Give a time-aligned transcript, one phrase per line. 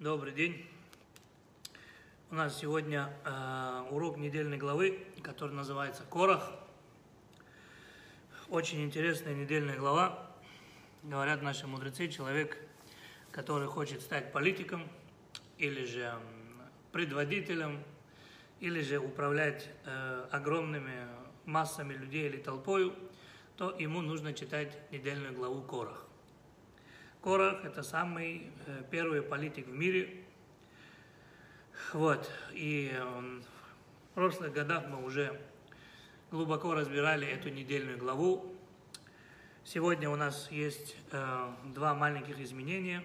[0.00, 0.64] Добрый день.
[2.30, 6.52] У нас сегодня э, урок недельной главы, который называется Корах.
[8.48, 10.30] Очень интересная недельная глава.
[11.02, 12.56] Говорят наши мудрецы, человек,
[13.30, 14.88] который хочет стать политиком
[15.58, 16.14] или же
[16.92, 17.84] предводителем,
[18.60, 21.08] или же управлять э, огромными
[21.44, 22.94] массами людей или толпою,
[23.58, 26.06] то ему нужно читать недельную главу Корах.
[27.22, 30.24] Корах– это самый э, первый политик в мире.
[31.92, 32.30] Вот.
[32.52, 35.38] И э, в прошлых годах мы уже
[36.30, 38.56] глубоко разбирали эту недельную главу.
[39.64, 43.02] Сегодня у нас есть э, два маленьких изменения.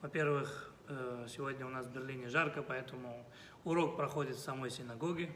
[0.00, 3.22] Во-первых, э, сегодня у нас в Берлине жарко, поэтому
[3.64, 5.30] урок проходит в самой синагоге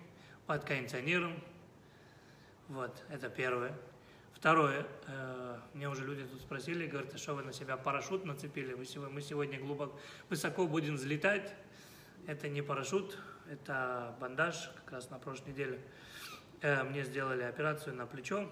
[0.46, 1.34] под кондиционером.
[2.68, 3.74] Вот, это первое.
[4.36, 8.74] Второе, э, мне уже люди тут спросили, говорят, а что вы на себя парашют нацепили?
[8.74, 8.84] Мы
[9.22, 11.54] сегодня, глубоко, высоко будем взлетать.
[12.26, 13.18] Это не парашют,
[13.50, 14.70] это бандаж.
[14.84, 15.80] Как раз на прошлой неделе
[16.60, 18.46] э, мне сделали операцию на плечо,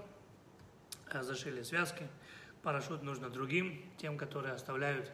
[1.12, 2.08] э, зашили связки.
[2.62, 5.12] Парашют нужно другим, тем, которые оставляют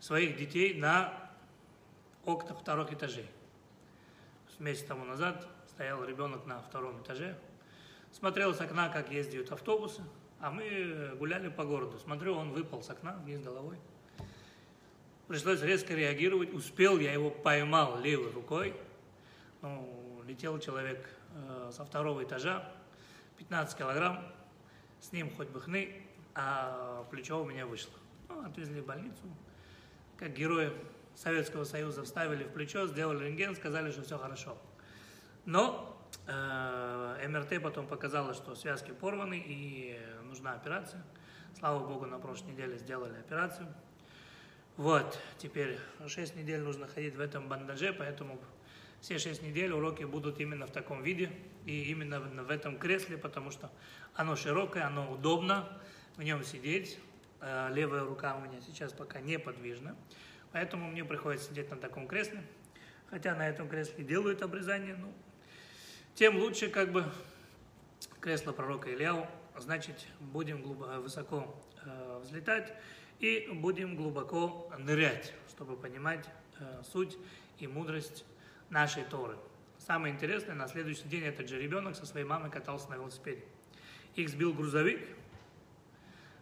[0.00, 1.32] своих детей на
[2.26, 3.28] окнах вторых этажей.
[4.58, 7.38] Месяц тому назад стоял ребенок на втором этаже,
[8.12, 10.02] смотрел с окна, как ездят автобусы,
[10.40, 11.98] а мы гуляли по городу.
[11.98, 13.76] Смотрю, он выпал с окна вниз головой.
[15.28, 16.52] Пришлось резко реагировать.
[16.52, 18.74] Успел, я его поймал левой рукой.
[19.62, 22.72] Ну, летел человек э, со второго этажа,
[23.38, 24.26] 15 килограмм.
[25.00, 26.02] С ним хоть бы хны,
[26.34, 27.92] а плечо у меня вышло.
[28.28, 29.22] Ну, отвезли в больницу.
[30.16, 30.72] Как герои
[31.14, 34.56] Советского Союза вставили в плечо, сделали рентген, сказали, что все хорошо.
[35.44, 35.99] Но
[36.30, 41.02] МРТ потом показало, что связки порваны и нужна операция.
[41.58, 43.68] Слава богу, на прошлой неделе сделали операцию.
[44.76, 48.40] Вот, теперь 6 недель нужно ходить в этом бандаже, поэтому
[49.00, 51.30] все 6 недель уроки будут именно в таком виде
[51.66, 53.70] и именно в, в этом кресле, потому что
[54.14, 55.68] оно широкое, оно удобно
[56.16, 56.98] в нем сидеть.
[57.40, 59.96] Э, левая рука у меня сейчас пока неподвижна,
[60.52, 62.42] поэтому мне приходится сидеть на таком кресле.
[63.10, 65.12] Хотя на этом кресле делают обрезание, ну,
[66.14, 67.04] тем лучше как бы
[68.20, 69.26] кресло пророка Ильяу,
[69.58, 71.54] значит, будем глубоко, высоко
[71.84, 72.72] э, взлетать
[73.18, 76.28] и будем глубоко нырять, чтобы понимать
[76.58, 77.16] э, суть
[77.58, 78.24] и мудрость
[78.68, 79.36] нашей Торы.
[79.78, 83.44] Самое интересное, на следующий день этот же ребенок со своей мамой катался на велосипеде.
[84.14, 85.00] Их сбил грузовик,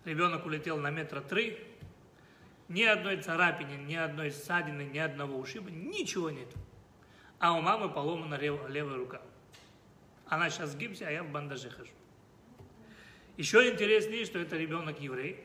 [0.04, 1.58] ребенок улетел на метра три,
[2.68, 6.48] ни одной царапины, ни одной ссадины, ни одного ушиба, ничего нет.
[7.38, 9.22] А у мамы поломана лев, левая рука.
[10.28, 11.92] Она сейчас в гипсе, а я в бандаже хожу.
[13.36, 15.42] Еще интереснее, что это ребенок еврей.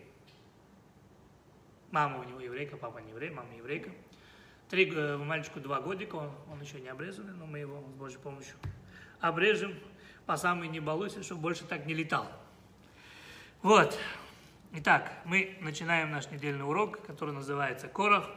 [1.91, 3.91] Мама у него еврейка, папа не еврей, мама еврейка.
[4.69, 8.17] Три, э, мальчику два годика, он, он еще не обрезанный, но мы его с Божьей
[8.17, 8.55] помощью
[9.19, 9.75] обрежем.
[10.25, 12.27] По самой не балуйся, чтобы больше так не летал.
[13.61, 13.97] Вот.
[14.73, 18.27] Итак, мы начинаем наш недельный урок, который называется Корах.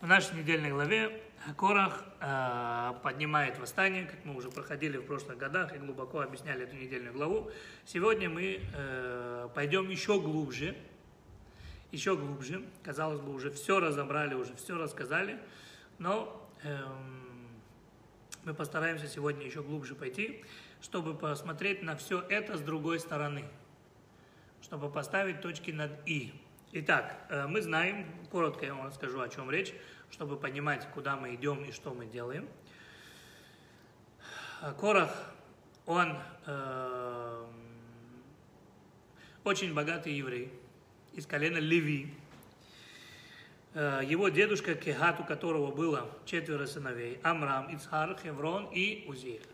[0.00, 1.20] В нашей недельной главе
[1.56, 6.76] Корах э, поднимает восстание, как мы уже проходили в прошлых годах и глубоко объясняли эту
[6.76, 7.50] недельную главу.
[7.86, 10.76] Сегодня мы э, пойдем еще глубже,
[11.92, 12.62] еще глубже.
[12.82, 15.40] Казалось бы, уже все разобрали, уже все рассказали,
[15.98, 16.78] но э,
[18.44, 20.44] мы постараемся сегодня еще глубже пойти,
[20.82, 23.46] чтобы посмотреть на все это с другой стороны,
[24.62, 26.34] чтобы поставить точки над «и».
[26.72, 29.74] Итак, э, мы знаем, коротко я вам расскажу, о чем речь,
[30.10, 32.48] чтобы понимать, куда мы идем и что мы делаем.
[34.78, 35.10] Корах,
[35.86, 37.46] он э,
[39.44, 40.52] очень богатый еврей
[41.14, 42.14] из колена Леви.
[43.72, 49.46] Э, его дедушка Кехат, у которого было четверо сыновей, Амрам, Ицхар, Хеврон и Узиэль.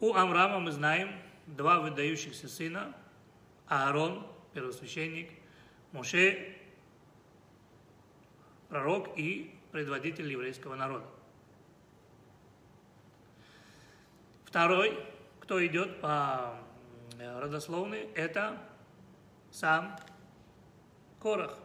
[0.00, 1.10] У Амрама мы знаем
[1.46, 2.96] два выдающихся сына,
[3.66, 5.30] Аарон, первосвященник,
[5.92, 6.55] Моше,
[8.68, 11.06] пророк и предводитель еврейского народа.
[14.44, 14.98] Второй,
[15.40, 16.56] кто идет по
[17.18, 18.58] родословной, это
[19.50, 19.96] сам
[21.20, 21.58] Корах.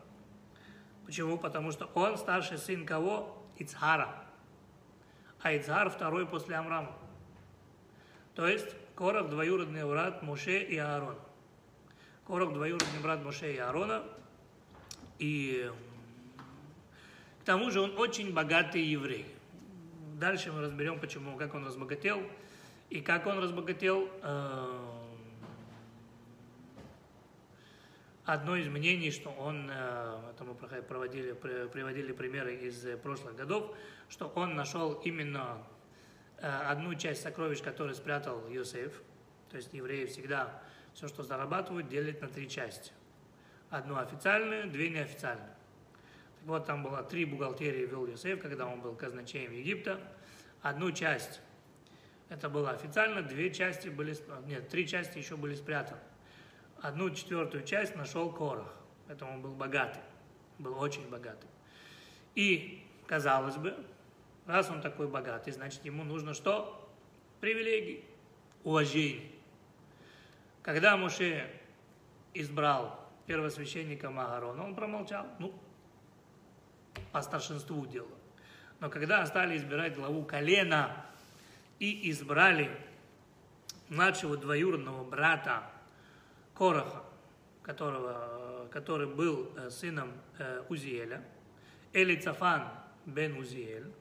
[1.06, 1.38] Почему?
[1.38, 3.38] Потому что он старший сын кого?
[3.58, 4.10] Ицхара.
[5.42, 6.96] А Ицхар второй после Амрама.
[8.34, 11.18] То есть Корах двоюродный брат Моше и Аарон.
[12.26, 14.04] Корах двоюродный брат Моше и Аарона.
[15.20, 15.72] И
[17.42, 19.26] к тому же он очень богатый еврей.
[20.20, 22.22] Дальше мы разберем, почему, как он разбогател.
[22.92, 24.80] И как он разбогател, э,
[28.26, 33.76] одно из мнений, что он, э, это мы проводили, приводили примеры из прошлых годов,
[34.08, 35.58] что он нашел именно
[36.38, 38.94] э, одну часть сокровищ, которую спрятал Йосеф.
[39.50, 40.62] То есть евреи всегда
[40.94, 42.92] все, что зарабатывают, делят на три части.
[43.72, 45.56] Одну официальную, две неофициальные.
[46.46, 50.00] Вот, там было три бухгалтерии вел Йосеф, когда он был казначеем Египта.
[50.62, 51.40] Одну часть,
[52.30, 54.16] это было официально, две части были,
[54.48, 56.00] нет, три части еще были спрятаны.
[56.82, 58.74] Одну четвертую часть нашел Корах,
[59.08, 60.02] поэтому он был богатый,
[60.58, 61.48] был очень богатый.
[62.34, 63.76] И, казалось бы,
[64.48, 66.90] раз он такой богатый, значит, ему нужно что?
[67.40, 68.04] Привилегии,
[68.64, 69.30] уважение.
[70.64, 71.48] Когда Муше
[72.34, 75.28] избрал первосвященника Магарона, он промолчал.
[75.40, 75.54] Ну,
[77.12, 78.08] по старшинству дела.
[78.80, 81.06] Но когда стали избирать главу колена
[81.80, 82.72] и избрали
[83.90, 85.64] младшего двоюродного брата
[86.56, 87.04] Короха,
[87.64, 91.24] которого, который был э, сыном э, Узиэля,
[91.94, 92.68] Элицафан
[93.06, 93.92] бен Узиэль,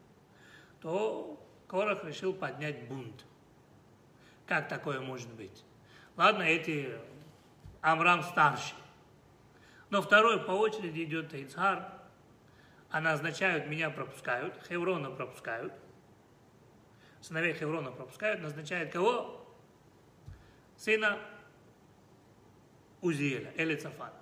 [0.81, 1.39] то
[1.69, 3.25] Корах решил поднять бунт.
[4.47, 5.65] Как такое может быть?
[6.17, 6.93] Ладно, эти
[7.81, 8.77] Амрам старший.
[9.91, 12.00] Но второй по очереди идет Ицхар,
[12.91, 15.73] а назначают, меня пропускают, Хеврона пропускают,
[17.21, 19.47] сыновей Хеврона пропускают, назначают кого?
[20.77, 21.19] Сына
[23.01, 24.15] Узиэля, Элицафана.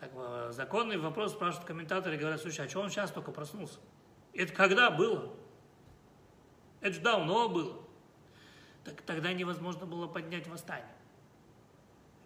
[0.00, 3.78] Так, э, законный вопрос спрашивают комментаторы, говорят, слушай, а что он сейчас только проснулся?
[4.34, 5.32] Это когда было?
[6.80, 7.80] Это же давно было.
[8.84, 10.90] Так тогда невозможно было поднять восстание.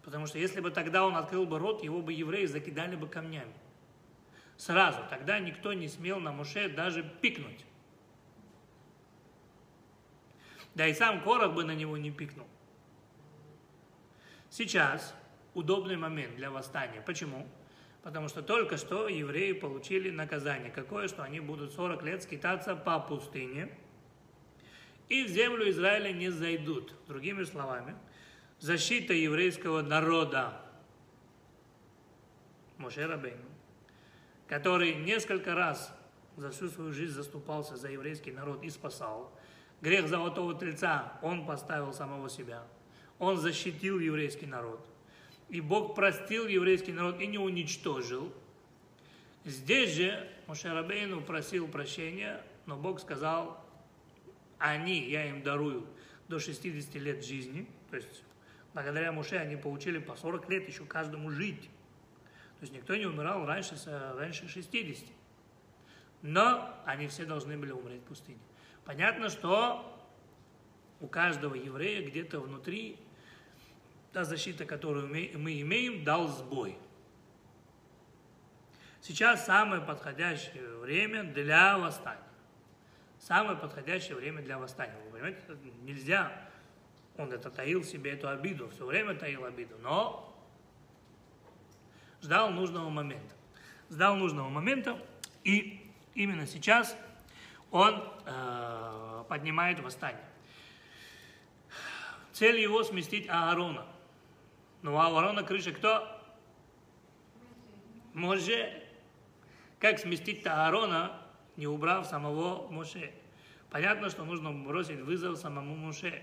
[0.01, 3.53] Потому что если бы тогда он открыл бы рот, его бы евреи закидали бы камнями.
[4.57, 4.99] Сразу.
[5.09, 7.63] Тогда никто не смел на Муше даже пикнуть.
[10.73, 12.47] Да и сам Корах бы на него не пикнул.
[14.49, 15.15] Сейчас
[15.53, 17.01] удобный момент для восстания.
[17.01, 17.47] Почему?
[18.01, 20.71] Потому что только что евреи получили наказание.
[20.71, 21.07] Какое?
[21.07, 23.69] Что они будут 40 лет скитаться по пустыне
[25.09, 26.93] и в землю Израиля не зайдут.
[27.07, 27.95] Другими словами,
[28.59, 30.61] защита еврейского народа.
[32.77, 33.56] Моше Рабейну
[34.47, 35.93] который несколько раз
[36.35, 39.31] за всю свою жизнь заступался за еврейский народ и спасал.
[39.81, 42.63] Грех золотого тельца он поставил самого себя.
[43.19, 44.85] Он защитил еврейский народ.
[45.49, 48.31] И Бог простил еврейский народ и не уничтожил.
[49.45, 53.63] Здесь же Мушарабейну просил прощения, но Бог сказал,
[54.57, 55.85] они, я им дарую
[56.27, 58.23] до 60 лет жизни, то есть
[58.73, 61.69] благодаря Муше они получили по 40 лет еще каждому жить.
[62.59, 63.75] То есть никто не умирал раньше,
[64.15, 65.07] раньше 60.
[66.23, 68.39] Но они все должны были умереть в пустыне.
[68.83, 69.93] Понятно, что
[70.99, 72.97] у каждого еврея где-то внутри
[74.11, 76.77] та защита, которую мы имеем, дал сбой.
[79.01, 82.21] Сейчас самое подходящее время для восстания.
[83.19, 84.95] Самое подходящее время для восстания.
[85.05, 85.41] Вы понимаете,
[85.83, 86.31] нельзя,
[87.17, 90.36] он это таил себе эту обиду, все время таил обиду, но
[92.27, 93.33] ждал нужного момента.
[93.89, 95.01] Ждал нужного момента,
[95.45, 96.97] и именно сейчас
[97.71, 100.25] он э, поднимает восстание.
[102.33, 103.85] Цель его сместить Аарона.
[104.81, 106.05] Но у Аарона крыша кто?
[108.13, 108.83] Моше.
[109.79, 111.21] Как сместить-то Аарона,
[111.55, 113.13] не убрав самого Моше?
[113.69, 116.21] Понятно, что нужно бросить вызов самому Моше.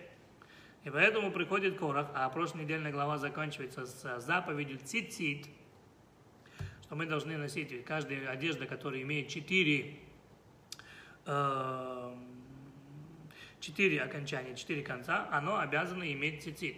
[0.82, 5.46] И поэтому приходит Корах, а прошлая недельная глава заканчивается с заповедью цицит,
[6.84, 9.96] что мы должны носить каждая одежда, которая имеет четыре,
[11.24, 12.14] э,
[13.58, 16.76] четыре окончания, четыре конца, оно обязано иметь цицит.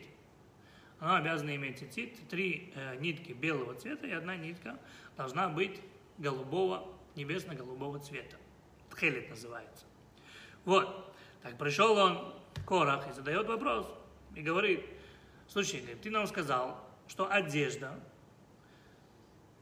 [1.00, 4.78] Оно обязано иметь цицит, три э, нитки белого цвета и одна нитка
[5.16, 5.80] должна быть
[6.18, 6.86] голубого,
[7.16, 8.36] небесно-голубого цвета.
[8.90, 9.86] Тхелет называется.
[10.64, 11.16] Вот.
[11.42, 12.32] Так пришел он,
[12.64, 13.88] Корах, и задает вопрос.
[14.36, 14.84] И говорит,
[15.48, 17.98] слушай, ты нам сказал, что одежда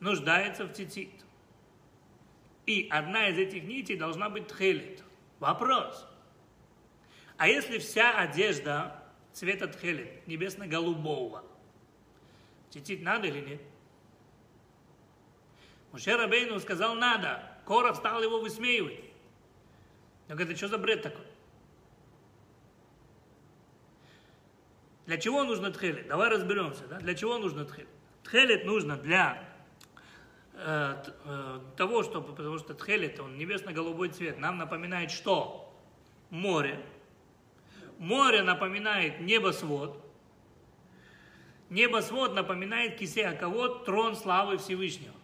[0.04, 1.11] нуждается в цицит.
[2.66, 5.02] И одна из этих нитей должна быть тхелит.
[5.40, 6.06] Вопрос.
[7.37, 11.42] А если вся одежда цвета тхелит, небесно-голубого,
[12.70, 13.62] цицит надо или нет?
[15.90, 17.42] Муше Рабейну сказал надо.
[17.66, 19.00] Коров стал его высмеивать.
[20.28, 21.26] Он говорит, что за бред такой?
[25.06, 26.08] Для чего нужно тхелит?
[26.08, 26.99] Давай разберемся, да?
[26.99, 27.88] Для чего нужно тхелит?
[28.23, 29.53] Тхелит нужно для
[30.54, 35.75] того, что, потому что тхелит, он небесно-голубой цвет, нам напоминает что?
[36.30, 36.80] Море.
[37.99, 40.00] Море напоминает небосвод.
[41.70, 45.14] Небосвод напоминает кисе а кого трон славы Всевышнего.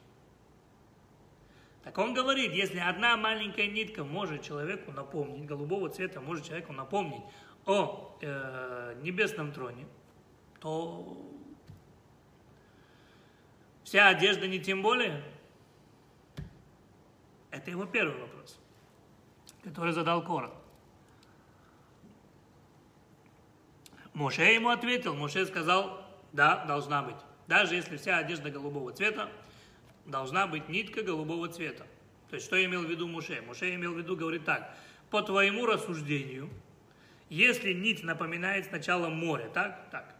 [1.85, 7.23] Так он говорит, если одна маленькая нитка может человеку напомнить, голубого цвета может человеку напомнить
[7.67, 9.87] о э, небесном троне,
[10.61, 11.40] то
[13.91, 15.21] вся одежда не тем более.
[17.51, 18.57] Это его первый вопрос,
[19.65, 20.53] который задал Корах.
[24.15, 27.17] Моше ему ответил, Моше сказал, да, должна быть.
[27.49, 29.29] Даже если вся одежда голубого цвета,
[30.07, 31.85] должна быть нитка голубого цвета.
[32.29, 33.43] То есть, что имел в виду Муше?
[33.43, 34.73] Муше имел в виду, говорит так,
[35.11, 36.49] по твоему рассуждению,
[37.29, 39.91] если нить напоминает сначала море, так?
[39.91, 40.15] Так.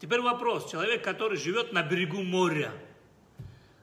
[0.00, 2.72] Теперь вопрос, человек, который живет на берегу моря,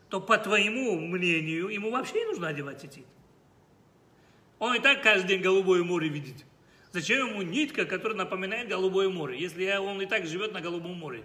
[0.10, 3.06] то по твоему мнению, ему вообще не нужно одевать цицит.
[4.58, 6.46] Он и так каждый день голубое море видит.
[6.92, 11.24] Зачем ему нитка, которая напоминает голубое море, если он и так живет на голубом море?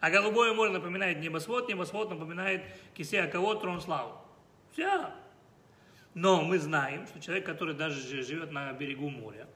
[0.00, 2.62] А голубое море напоминает небосвод, небосвод напоминает
[2.94, 4.12] кисе кого трон славы.
[4.72, 5.10] Все.
[6.14, 9.46] Но мы знаем, что человек, который даже живет на берегу моря,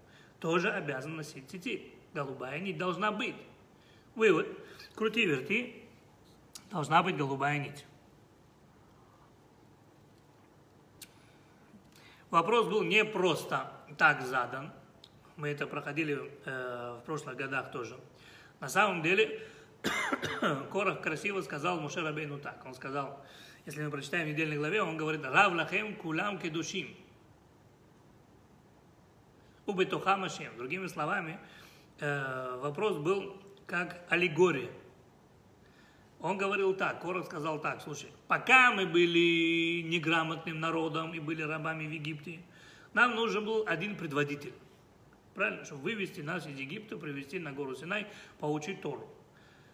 [0.40, 1.82] тоже обязан носить цицит.
[2.12, 3.36] Голубая нить должна быть.
[4.14, 4.46] Вывод.
[4.94, 5.82] Крути-верти,
[6.70, 7.86] должна быть голубая нить.
[12.32, 14.72] Вопрос был не просто так задан.
[15.36, 18.00] Мы это проходили э, в прошлых годах тоже.
[18.58, 19.46] На самом деле,
[20.72, 22.64] Корах красиво сказал Муше Рабейну так.
[22.64, 23.22] Он сказал,
[23.66, 26.96] если мы прочитаем в недельной главе, он говорит, Рав лахем кулам кедушим.
[29.66, 30.56] Убетуха машем.
[30.56, 31.38] Другими словами,
[32.00, 33.36] э, вопрос был
[33.66, 34.70] как аллегория.
[36.22, 41.84] Он говорил так, Корах сказал так, слушай, пока мы были неграмотным народом и были рабами
[41.84, 42.38] в Египте,
[42.94, 44.52] нам нужен был один предводитель.
[45.34, 45.64] Правильно?
[45.64, 48.06] Чтобы вывести нас из Египта, привести на гору Синай,
[48.38, 49.08] получить Тору.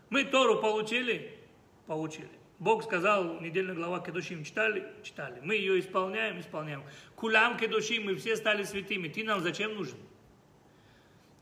[0.08, 1.38] Мы Тору получили?
[1.86, 2.30] Получили.
[2.58, 4.86] Бог сказал, недельная глава Кедушим читали?
[5.02, 5.40] Читали.
[5.42, 6.40] Мы ее исполняем?
[6.40, 6.82] Исполняем.
[7.14, 9.08] Кулам Кедушим, мы все стали святыми.
[9.08, 9.98] Ты нам зачем нужен?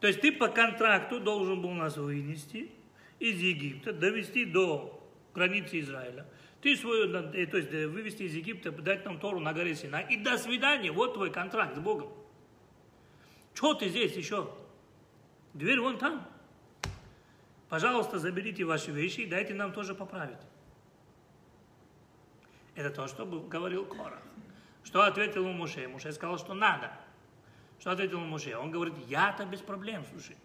[0.00, 2.72] То есть ты по контракту должен был нас вынести
[3.18, 4.95] из Египта, довести до
[5.36, 6.26] границы Израиля.
[6.62, 10.00] Ты свою, э, то есть э, вывести из Египта, дать нам Тору на горе Сина.
[10.00, 12.10] И до свидания, вот твой контракт с Богом.
[13.54, 14.50] Что ты здесь еще?
[15.54, 16.26] Дверь вон там.
[17.68, 20.38] Пожалуйста, заберите ваши вещи и дайте нам тоже поправить.
[22.74, 24.22] Это то, что говорил Корах.
[24.84, 25.88] Что ответил ему Муше?
[25.88, 26.92] Муше сказал, что надо.
[27.80, 28.56] Что ответил ему Муше?
[28.56, 30.36] Он говорит, я-то без проблем, слушай.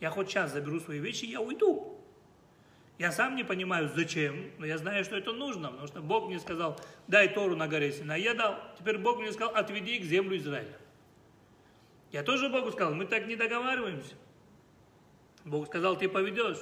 [0.00, 2.01] Я хоть сейчас заберу свои вещи, я уйду.
[2.98, 6.38] Я сам не понимаю, зачем, но я знаю, что это нужно, потому что Бог мне
[6.38, 8.12] сказал, дай Тору на горе Сина.
[8.12, 8.58] Я дал.
[8.78, 10.76] Теперь Бог мне сказал, отведи их землю Израиля.
[12.12, 14.14] Я тоже Богу сказал, мы так не договариваемся.
[15.44, 16.58] Бог сказал, ты поведешь.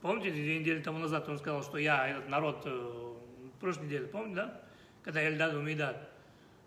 [0.00, 4.06] Помните, две недели тому назад он сказал, что я этот народ, э, в прошлой неделе,
[4.06, 4.60] помните, да?
[5.04, 6.08] Когда я Эльдаду Мейдад.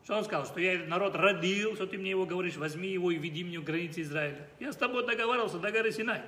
[0.03, 0.45] Что он сказал?
[0.45, 3.59] Что я этот народ родил, что ты мне его говоришь, возьми его и веди мне
[3.59, 4.47] в границы Израиля.
[4.59, 6.21] Я с тобой договаривался до горы Синай.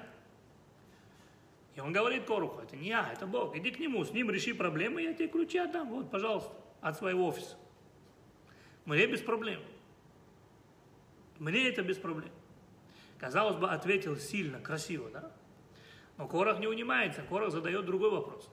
[1.78, 3.56] И он говорит Коруху, это не я, это Бог.
[3.56, 5.90] Иди к нему, с ним реши проблемы, я тебе ключи отдам.
[5.90, 7.56] Вот, пожалуйста, от своего офиса.
[8.86, 9.62] Мне без проблем.
[11.38, 12.32] Мне это без проблем.
[13.20, 15.32] Казалось бы, ответил сильно, красиво, да?
[16.18, 18.50] Но Корах не унимается, Корах задает другой вопрос.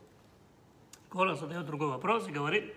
[1.08, 2.74] Корах задает другой вопрос и говорит,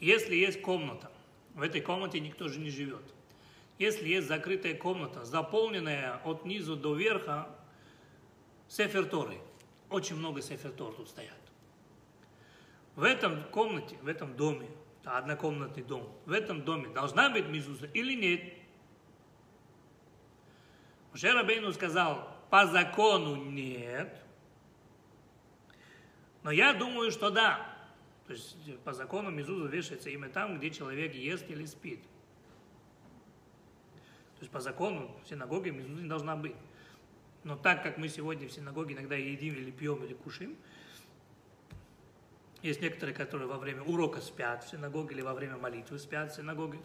[0.00, 1.12] если есть комната,
[1.54, 3.04] в этой комнате никто же не живет.
[3.82, 7.48] Если есть закрытая комната, заполненная от низу до верха
[8.68, 9.40] сеферторой,
[9.90, 11.34] очень много сефертор тут стоят.
[12.94, 14.68] В этом комнате, в этом доме
[15.02, 18.54] однокомнатный дом, в этом доме должна быть мизуза или нет?
[21.10, 24.16] Муше Рабейну сказал, по закону нет,
[26.44, 27.66] но я думаю, что да.
[28.28, 31.98] То есть по закону мизуза вешается именно там, где человек ест или спит.
[34.42, 36.56] Есть по закону в синагоге мизуза не должна быть.
[37.44, 40.56] Но так как мы сегодня в синагоге иногда едим или пьем или кушаем,
[42.60, 46.34] есть некоторые, которые во время урока спят в синагоге или во время молитвы спят в
[46.34, 46.80] синагоге,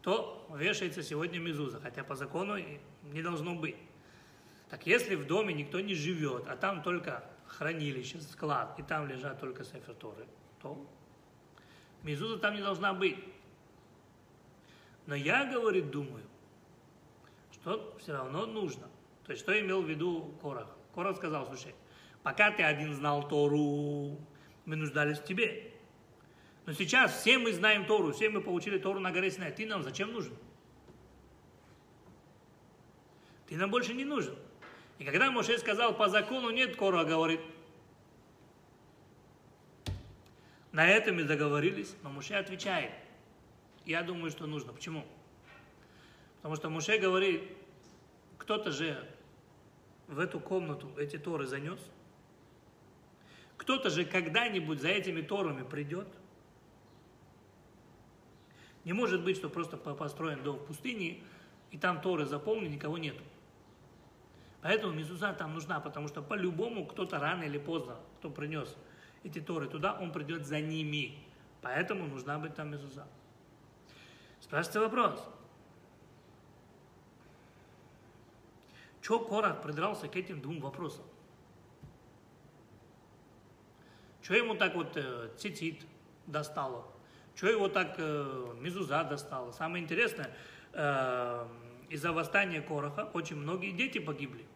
[0.00, 2.56] то вешается сегодня мезуза, хотя по закону
[3.04, 3.76] не должно быть.
[4.68, 9.38] Так если в доме никто не живет, а там только хранилище, склад, и там лежат
[9.38, 10.26] только сеферторы,
[10.60, 10.84] то
[12.02, 13.18] мезуза там не должна быть.
[15.06, 16.24] Но я, говорит, думаю,
[17.62, 18.88] что все равно нужно.
[19.24, 20.68] То есть, что имел в виду Корах?
[20.94, 21.74] Корах сказал, слушай,
[22.22, 24.18] пока ты один знал Тору,
[24.64, 25.72] мы нуждались в тебе.
[26.66, 29.52] Но сейчас все мы знаем Тору, все мы получили Тору на горе Синай.
[29.52, 30.34] Ты нам зачем нужен?
[33.48, 34.36] Ты нам больше не нужен.
[34.98, 37.40] И когда Моше сказал, по закону нет, Кора говорит,
[40.72, 42.92] на этом и договорились, но Моше отвечает,
[43.84, 44.72] я думаю, что нужно.
[44.72, 45.04] Почему?
[46.42, 47.44] Потому что Моше говорит,
[48.36, 49.08] кто-то же
[50.08, 51.78] в эту комнату эти Торы занес,
[53.56, 56.08] кто-то же когда-нибудь за этими Торами придет.
[58.84, 61.22] Не может быть, что просто построен дом в пустыне,
[61.70, 63.22] и там Торы заполнены, никого нету.
[64.62, 68.76] Поэтому мезуза там нужна, потому что по-любому кто-то рано или поздно, кто принес
[69.22, 71.16] эти Торы туда, он придет за ними.
[71.60, 73.06] Поэтому нужна быть там мезуза.
[74.40, 75.28] Спрашивается вопрос.
[79.02, 81.04] Чего Корах придрался к этим двум вопросам?
[84.22, 85.84] Чего ему так вот э, цитит
[86.28, 86.86] достало?
[87.34, 89.50] Чего его так э, мезуза достало?
[89.50, 90.30] Самое интересное,
[90.72, 91.48] э,
[91.90, 94.46] из-за восстания Короха очень многие дети погибли.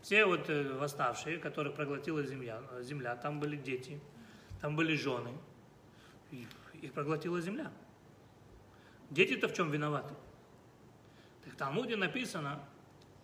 [0.00, 4.00] Все вот э, восставшие, которых проглотила земля, земля, там были дети,
[4.62, 5.36] там были жены,
[6.80, 7.70] их проглотила земля.
[9.10, 10.14] Дети-то в чем виноваты?
[11.44, 12.60] Так в Талмуде написано,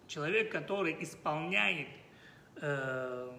[0.06, 1.88] человек, который исполняет
[2.56, 3.30] э,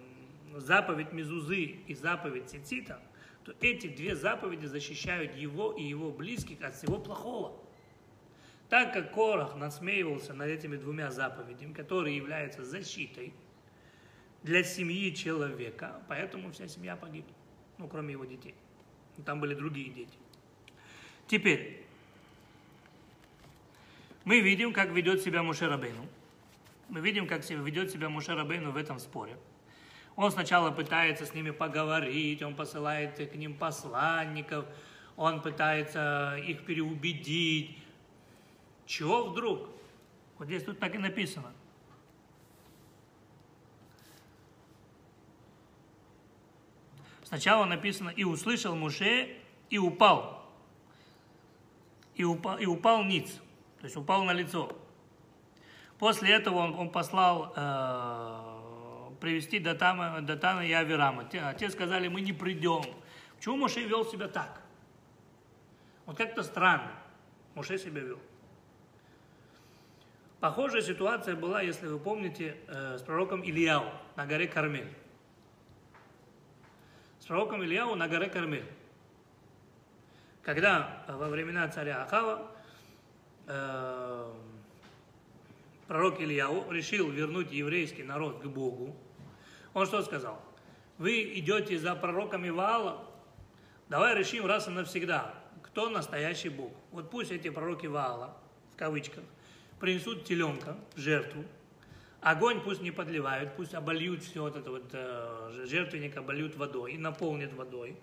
[0.56, 3.00] заповедь Мезузы и заповедь Цицита,
[3.44, 7.58] то эти две заповеди защищают его и его близких от всего плохого.
[8.68, 13.32] Так как Корах насмеивался над этими двумя заповедями, которые являются защитой
[14.42, 17.32] для семьи человека, поэтому вся семья погибла,
[17.78, 18.54] ну, кроме его детей.
[19.24, 20.16] Там были другие дети.
[21.26, 21.84] Теперь,
[24.24, 26.06] мы видим, как ведет себя Муше Рабейну.
[26.88, 29.36] Мы видим, как ведет себя Муше Рабейну в этом споре.
[30.16, 34.66] Он сначала пытается с ними поговорить, он посылает к ним посланников,
[35.16, 37.78] он пытается их переубедить,
[38.88, 39.68] чего вдруг?
[40.38, 41.52] Вот здесь тут так и написано.
[47.22, 49.36] Сначала написано «И услышал Муше,
[49.68, 50.42] и упал».
[52.14, 53.30] И упал, и упал ниц,
[53.78, 54.74] то есть упал на лицо.
[55.98, 61.24] После этого он, он послал э, привести Датана, Датана и Авирама.
[61.24, 62.82] Те, а те сказали, мы не придем.
[63.36, 64.60] Почему Муше вел себя так?
[66.06, 66.92] Вот как-то странно
[67.54, 68.18] Муше себя вел.
[70.40, 74.92] Похожая ситуация была, если вы помните, э, с пророком Ильяу на горе Кармель.
[77.18, 78.64] С пророком Ильяу на горе Кармель.
[80.44, 82.52] Когда во времена царя Ахава
[83.48, 84.32] э,
[85.88, 88.94] пророк Ильяу решил вернуть еврейский народ к Богу,
[89.74, 90.40] он что сказал?
[90.98, 93.04] Вы идете за пророками Ваала,
[93.88, 96.72] давай решим раз и навсегда, кто настоящий Бог.
[96.90, 98.36] Вот пусть эти пророки Ваала,
[98.74, 99.24] в кавычках,
[99.80, 101.44] принесут теленка в жертву,
[102.20, 106.98] огонь пусть не подливают, пусть обольют все вот это вот, э, жертвенник обольют водой и
[106.98, 107.96] наполнят водой.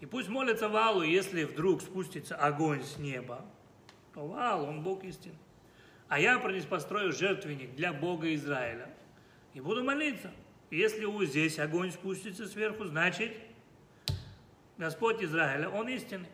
[0.00, 3.44] И пусть молятся Валу, если вдруг спустится огонь с неба,
[4.12, 5.32] то Вал, он Бог истин.
[6.08, 8.88] А я построю жертвенник для Бога Израиля
[9.54, 10.30] и буду молиться.
[10.70, 13.36] Если у здесь огонь спустится сверху, значит,
[14.76, 16.28] Господь Израиля, Он истинный.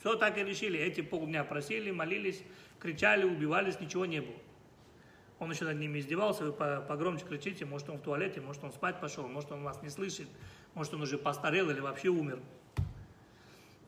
[0.00, 0.78] Все так и решили.
[0.78, 2.42] Эти полдня просили, молились,
[2.78, 4.36] кричали, убивались, ничего не было.
[5.38, 9.00] Он еще над ними издевался, вы погромче кричите, может он в туалете, может он спать
[9.00, 10.28] пошел, может он вас не слышит,
[10.74, 12.40] может он уже постарел или вообще умер.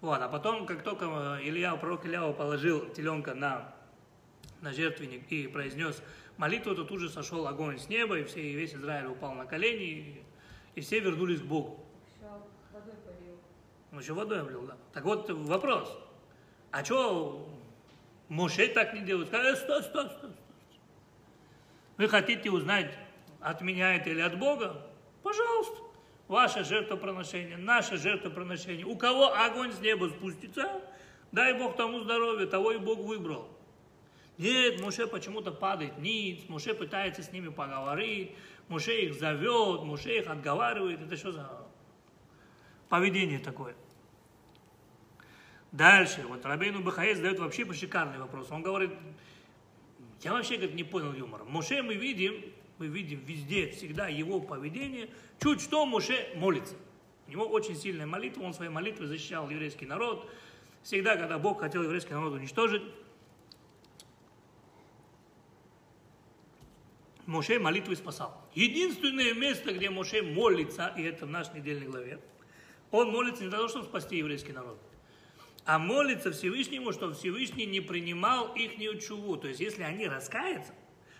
[0.01, 3.75] Вот, а потом, как только Илья, пророк Илья положил теленка на,
[4.61, 6.03] на жертвенник и произнес
[6.37, 9.47] молитву, то тут же сошел огонь с неба, и, все, и весь Израиль упал на
[9.47, 10.23] колени, и,
[10.75, 11.85] и все вернулись к Богу.
[12.07, 12.29] Еще
[12.73, 13.39] водой полил.
[13.93, 14.77] Он еще водой облил, да.
[14.93, 15.97] Так вот вопрос,
[16.71, 17.49] а что
[18.29, 19.29] Моше так не делает.
[19.29, 20.31] Скажет, стой, стой, стой, стой.
[21.97, 22.93] Вы хотите узнать,
[23.41, 24.85] от меня это или от Бога?
[25.23, 25.83] Пожалуйста.
[26.29, 28.85] Ваше жертвоприношение, наше жертвоприношение.
[28.85, 30.83] У кого огонь с неба спустится,
[31.31, 33.49] дай Бог тому здоровье, того и Бог выбрал.
[34.39, 38.33] Нет, Моше почему-то падает ниц, Моше пытается с ними поговорить,
[38.69, 41.01] Моше их зовет, Моше их отговаривает.
[41.01, 41.51] Это что за
[42.89, 43.75] поведение такое?
[45.73, 48.51] Дальше, вот Рабейну Бахаэ задает вообще шикарный вопрос.
[48.51, 48.91] Он говорит,
[50.23, 51.45] я вообще говорит, не понял юмора.
[51.45, 52.45] Моше мы видим,
[52.79, 55.09] мы видим везде, всегда его поведение.
[55.43, 56.75] Чуть что Моше молится.
[57.27, 60.31] У него очень сильная молитва, он своей молитвой защищал еврейский народ.
[60.83, 62.83] Всегда, когда Бог хотел еврейский народ уничтожить,
[67.27, 68.41] Моше молитвой спасал.
[68.55, 72.21] Единственное место, где Моше молится, и это в нашей недельной главе,
[72.91, 74.81] он молится не для того, чтобы спасти еврейский народ,
[75.65, 79.37] а молится Всевышнему, чтобы Всевышний не принимал их чуву.
[79.37, 80.73] То есть, если они раскаются,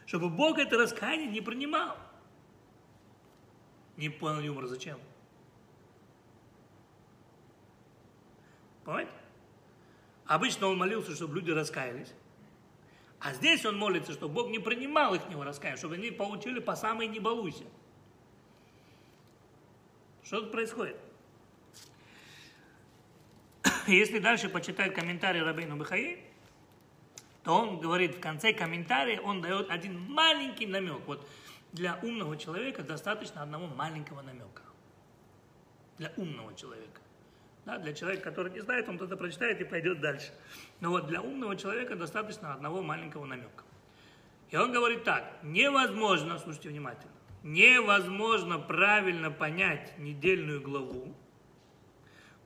[0.07, 1.97] чтобы Бог это раскаяние не принимал.
[3.97, 4.99] Не понял юмор, зачем?
[8.85, 9.11] Понимаете?
[10.27, 12.13] Обычно он молился, чтобы люди раскаялись.
[13.21, 16.77] А здесь он молится, чтобы Бог не принимал их него раскаяния, чтобы они получили по
[16.77, 17.65] самой не балуйся.
[20.23, 20.97] Что тут происходит?
[23.87, 26.19] Если дальше почитать комментарий Рабейну Бахаи,
[27.45, 31.07] то он говорит в конце комментария, он дает один маленький намек.
[31.07, 31.27] Вот
[31.73, 34.63] для умного человека достаточно одного маленького намека.
[35.99, 37.01] Для умного человека.
[37.67, 40.33] Да, для человека, который не знает, он это прочитает и пойдет дальше.
[40.81, 43.65] Но вот для умного человека достаточно одного маленького намека.
[44.51, 51.13] И он говорит так, невозможно, слушайте внимательно, невозможно правильно понять недельную главу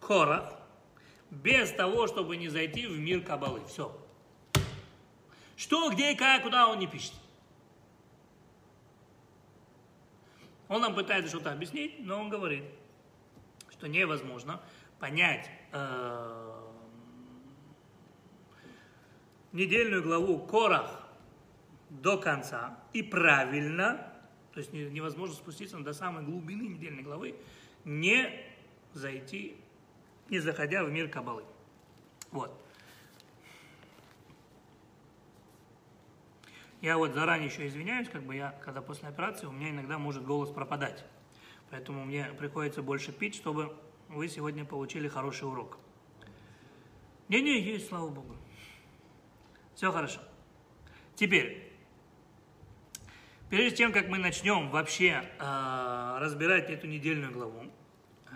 [0.00, 0.54] Корах
[1.30, 3.62] без того, чтобы не зайти в мир Кабалы.
[3.66, 3.94] Все.
[5.54, 7.12] Что, где, как, куда он не пишет.
[10.68, 12.64] Он нам пытается что-то объяснить, но он говорит,
[13.70, 14.62] что невозможно
[15.00, 16.60] понять э,
[19.52, 21.08] недельную главу Корах
[21.88, 24.12] до конца и правильно,
[24.52, 27.34] то есть невозможно спуститься до самой глубины недельной главы,
[27.84, 28.30] не
[28.92, 29.56] зайти,
[30.28, 31.44] не заходя в мир Кабалы.
[32.30, 32.56] Вот.
[36.80, 40.24] Я вот заранее еще извиняюсь, как бы я, когда после операции, у меня иногда может
[40.24, 41.04] голос пропадать.
[41.70, 43.76] Поэтому мне приходится больше пить, чтобы
[44.11, 45.79] вы сегодня получили хороший урок.
[47.29, 48.37] Не-не, есть, слава Богу.
[49.75, 50.20] Все хорошо.
[51.14, 51.73] Теперь,
[53.49, 57.70] прежде чем как мы начнем вообще э, разбирать эту недельную главу,
[58.31, 58.35] э,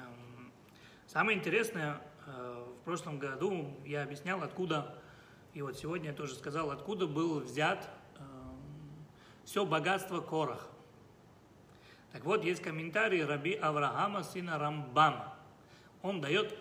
[1.06, 4.96] самое интересное, э, в прошлом году я объяснял, откуда,
[5.54, 8.22] и вот сегодня я тоже сказал, откуда был взят э,
[9.44, 10.68] все богатство Корах.
[12.12, 15.33] Так вот, есть комментарий Раби Авраама, сына Рамбама
[16.04, 16.54] он дает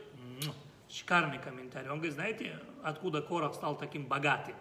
[0.90, 1.90] шикарный комментарий.
[1.90, 4.56] Он говорит, знаете, откуда Корах стал таким богатым?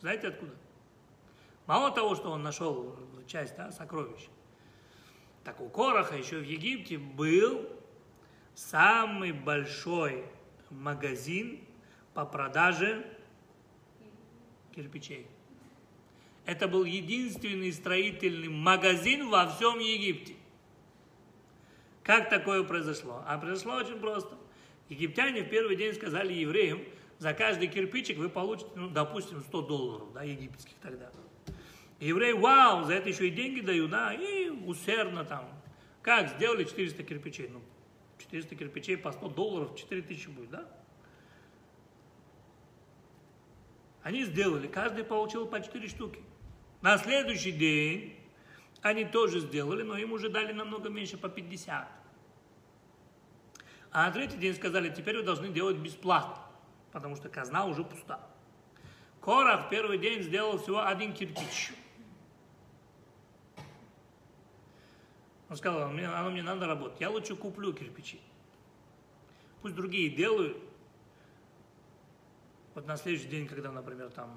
[0.00, 0.54] Знаете откуда?
[1.66, 4.28] Мало того, что он нашел часть да, сокровищ,
[5.42, 7.68] так у Кораха еще в Египте был
[8.54, 10.24] самый большой
[10.70, 11.64] магазин
[12.14, 13.04] по продаже
[14.74, 15.26] кирпичей.
[16.46, 20.36] Это был единственный строительный магазин во всем Египте.
[22.02, 23.22] Как такое произошло?
[23.26, 24.36] А произошло очень просто.
[24.88, 26.82] Египтяне в первый день сказали евреям,
[27.18, 31.10] за каждый кирпичик вы получите, ну, допустим, 100 долларов, да, египетских тогда.
[32.00, 35.46] Евреи, вау, за это еще и деньги дают, да, и усердно там.
[36.02, 37.48] Как сделали 400 кирпичей?
[37.48, 37.60] Ну,
[38.18, 40.68] 400 кирпичей по 100 долларов, 4000 будет, да?
[44.02, 46.20] Они сделали, каждый получил по 4 штуки.
[46.80, 48.16] На следующий день
[48.82, 51.88] они тоже сделали, но им уже дали намного меньше, по 50.
[53.92, 56.38] А на третий день сказали, теперь вы должны делать бесплатно,
[56.92, 58.20] потому что казна уже пуста.
[59.20, 61.72] Корах первый день сделал всего один кирпич.
[65.48, 68.20] Он сказал, мне, оно мне надо работать, я лучше куплю кирпичи.
[69.60, 70.56] Пусть другие делают.
[72.74, 74.30] Вот на следующий день, когда, например, там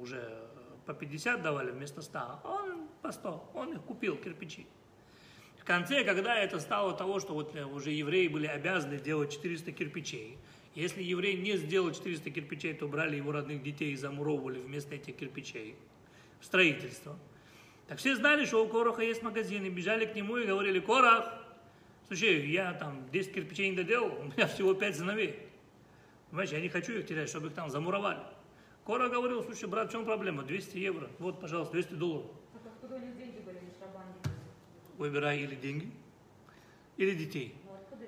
[0.00, 0.48] уже
[0.84, 4.66] по 50 давали вместо 100, он по 100, он их купил, кирпичи
[5.66, 10.38] конце, когда это стало того, что вот э, уже евреи были обязаны делать 400 кирпичей,
[10.74, 15.16] если еврей не сделал 400 кирпичей, то брали его родных детей и замуровывали вместо этих
[15.16, 15.74] кирпичей
[16.40, 17.18] в строительство.
[17.88, 21.32] Так все знали, что у Короха есть магазин, и бежали к нему и говорили, Корах,
[22.06, 25.38] слушай, я там 10 кирпичей не доделал, у меня всего 5 сыновей.
[26.30, 28.20] Понимаешь, я не хочу их терять, чтобы их там замуровали.
[28.84, 30.44] Кора говорил, слушай, брат, в чем проблема?
[30.44, 31.08] 200 евро.
[31.18, 32.30] Вот, пожалуйста, 200 долларов.
[32.86, 33.58] Откуда деньги были,
[34.96, 35.90] выбирай или деньги,
[36.96, 37.56] или детей.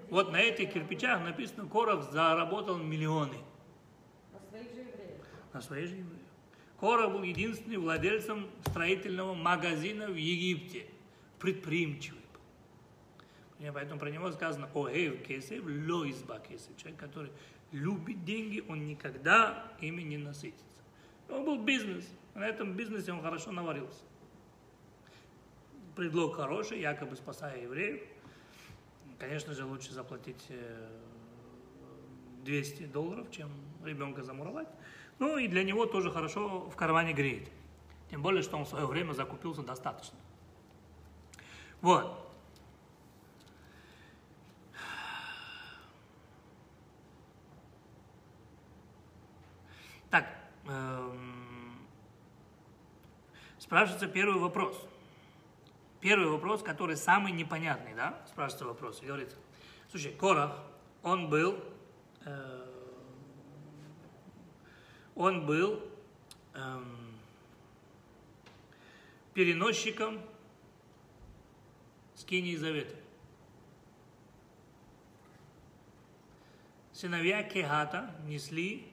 [0.09, 3.39] Вот на этих кирпичах написано, Корах заработал миллионы.
[4.33, 5.21] На своих же евреев.
[5.53, 6.23] На своих же евреев.
[6.79, 10.87] Корах был единственным владельцем строительного магазина в Египте.
[11.41, 12.23] Предприимчивый
[13.59, 13.73] был.
[13.73, 16.77] Поэтому про него сказано, о, эйв кесев, ло изба кесев.
[16.77, 17.33] Человек, который
[17.73, 20.65] любит деньги, он никогда ими не насытится.
[21.29, 22.09] Он был бизнес.
[22.37, 24.05] На этом бизнесе он хорошо наварился
[25.99, 28.01] предлог хороший, якобы спасая евреев,
[29.19, 30.89] конечно же, лучше заплатить э,
[32.45, 33.51] 200 долларов, чем
[33.85, 34.69] ребенка замуровать.
[35.19, 37.51] Ну и для него тоже хорошо в кармане греет.
[38.13, 40.17] Тем более, что он в свое время закупился достаточно.
[41.81, 42.33] Вот.
[50.11, 50.29] Так,
[50.69, 51.77] эм,
[53.59, 54.81] спрашивается первый вопрос–
[56.01, 58.23] Первый вопрос, который самый непонятный, да?
[58.29, 59.03] Спрашивается вопрос.
[59.03, 59.37] И говорится,
[59.91, 60.57] слушай, Корах,
[61.03, 61.63] он был,
[62.25, 62.67] э,
[65.17, 65.83] он был
[66.55, 67.19] эм,
[69.35, 70.21] переносчиком
[72.15, 72.95] скинии завета.
[76.93, 78.93] Сыновья Кехата несли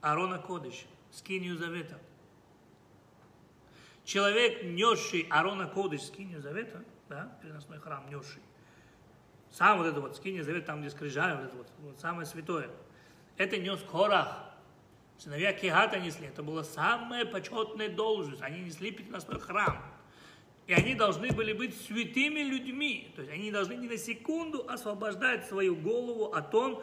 [0.00, 2.00] Арона Кодыш, скинию завета.
[4.10, 8.42] Человек, несший Арона Кодыш, скинию завета, да, переносной храм, несший,
[9.52, 12.68] сам вот это вот скиния завета, там, где скрижали, вот это вот, вот самое святое,
[13.36, 14.50] это нес Корах,
[15.16, 16.26] Сыновья Кихата несли.
[16.26, 18.42] Это была самая почетная должность.
[18.42, 19.80] Они несли переносной храм.
[20.66, 23.12] И они должны были быть святыми людьми.
[23.14, 26.82] То есть они должны ни на секунду освобождать свою голову о том,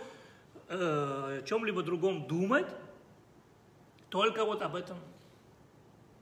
[0.69, 2.67] э, о чем-либо другом думать,
[4.07, 4.97] только вот об этом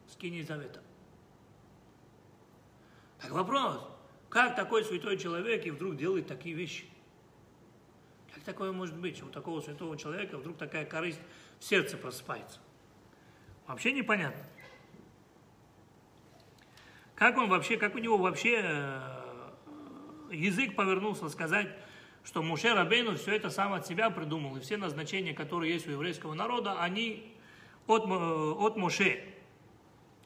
[0.07, 0.81] скине завета.
[3.25, 3.81] Так вопрос,
[4.29, 6.85] как такой святой человек и вдруг делает такие вещи?
[8.31, 9.23] Как такое может быть?
[9.23, 11.19] У такого святого человека вдруг такая корысть
[11.59, 12.59] в сердце просыпается.
[13.65, 14.43] Вообще непонятно.
[17.15, 18.99] Как он вообще, как у него вообще э,
[20.31, 21.75] язык повернулся сказать,
[22.23, 25.91] что Муше Рабейну все это сам от себя придумал, и все назначения, которые есть у
[25.91, 27.35] еврейского народа, они
[27.87, 29.23] от, э, от Муше.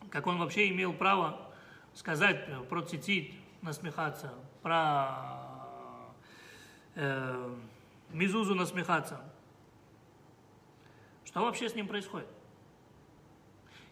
[0.10, 1.49] Как он вообще имел право
[2.00, 4.34] сказать э, про цитит, насмехаться,
[4.64, 6.08] про
[6.96, 7.56] э,
[8.12, 9.22] Мизузу насмехаться.
[11.26, 12.28] Что вообще с ним происходит?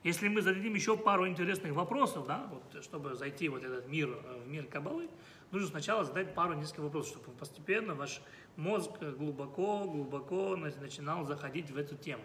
[0.03, 4.41] Если мы зададим еще пару интересных вопросов, да, вот, чтобы зайти вот этот мир, э,
[4.41, 5.09] в мир Кабалы,
[5.51, 8.21] нужно сначала задать пару нескольких вопросов, чтобы постепенно ваш
[8.55, 12.23] мозг глубоко, глубоко начинал заходить в эту тему.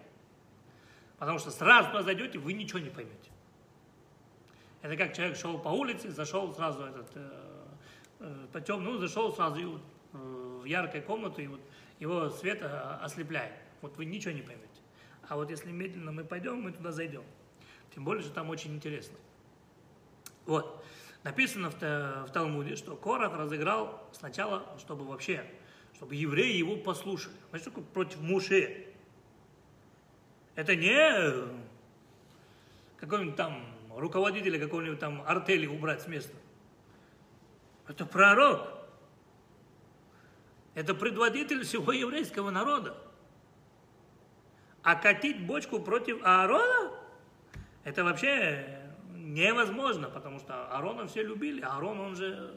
[1.19, 3.32] Потому что сразу туда зайдете, вы ничего не поймете.
[4.83, 7.31] Это как человек шел по улице, зашел сразу этот, э,
[8.19, 11.61] э, по темному, ну, зашел сразу и, э, в яркую комнату, и вот
[12.01, 13.55] его свет э, ослепляет.
[13.81, 14.69] Вот вы ничего не поймете.
[15.29, 17.23] А вот если медленно мы пойдем, мы туда зайдем.
[17.95, 19.17] Тем более, что там очень интересно.
[20.47, 20.85] Вот.
[21.23, 25.45] Написано в, в Талмуде, что Корах разыграл сначала, чтобы вообще,
[25.95, 27.37] чтобы евреи его послушали.
[27.51, 28.87] Значит, такое против Муше.
[30.57, 31.63] Это не
[32.99, 36.37] какой-нибудь там руководителя какого-нибудь там артели убрать с места.
[37.89, 38.69] Это пророк.
[40.75, 42.97] Это предводитель всего еврейского народа.
[44.83, 46.93] А катить бочку против Аарона,
[47.85, 48.81] это вообще
[49.15, 51.61] невозможно, потому что Аарона все любили.
[51.61, 52.55] Аарон, он же,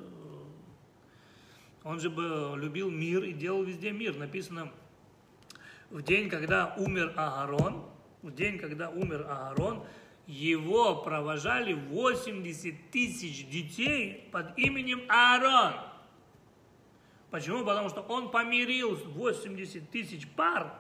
[1.84, 4.16] он же любил мир и делал везде мир.
[4.16, 4.72] Написано,
[5.90, 7.86] в день, когда умер Аарон,
[8.22, 9.86] в день, когда умер Аарон,
[10.28, 15.74] его провожали 80 тысяч детей под именем Аарон.
[17.30, 17.66] Почему?
[17.66, 20.80] Потому что он помирил 80 тысяч пар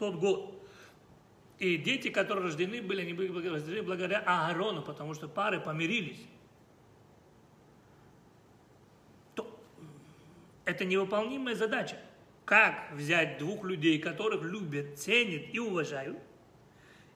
[0.00, 0.56] тот год.
[1.58, 6.26] И дети, которые рождены были, они были рождены благодаря Аарону, потому что пары помирились.
[9.34, 9.60] То
[10.64, 11.98] это невыполнимая задача.
[12.46, 16.18] Как взять двух людей, которых любят, ценят и уважают,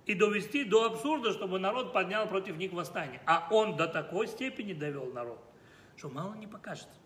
[0.07, 3.21] и довести до абсурда, чтобы народ поднял против них восстание.
[3.27, 5.40] А он до такой степени довел народ,
[5.97, 6.97] что мало не покажется.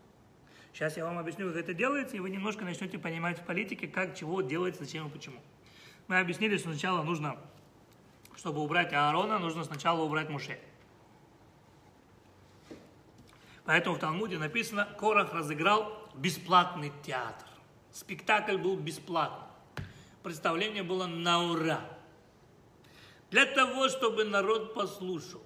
[0.72, 4.16] Сейчас я вам объясню, как это делается, и вы немножко начнете понимать в политике, как,
[4.16, 5.40] чего делается, зачем и почему.
[6.06, 7.36] Мы объяснили, что сначала нужно,
[8.36, 10.58] чтобы убрать Аарона, нужно сначала убрать Муше.
[13.64, 17.46] Поэтому в Талмуде написано, Корах разыграл бесплатный театр.
[17.92, 19.46] Спектакль был бесплатный.
[20.22, 21.80] Представление было на ура.
[23.30, 25.42] Для того, чтобы народ послушал.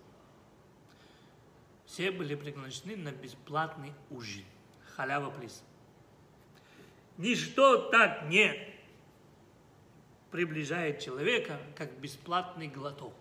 [1.85, 4.45] Все были приглашены на бесплатный ужин.
[4.97, 5.63] Халява плис.
[7.19, 8.57] Ничто так не
[10.31, 13.15] приближает человека, как бесплатный глоток.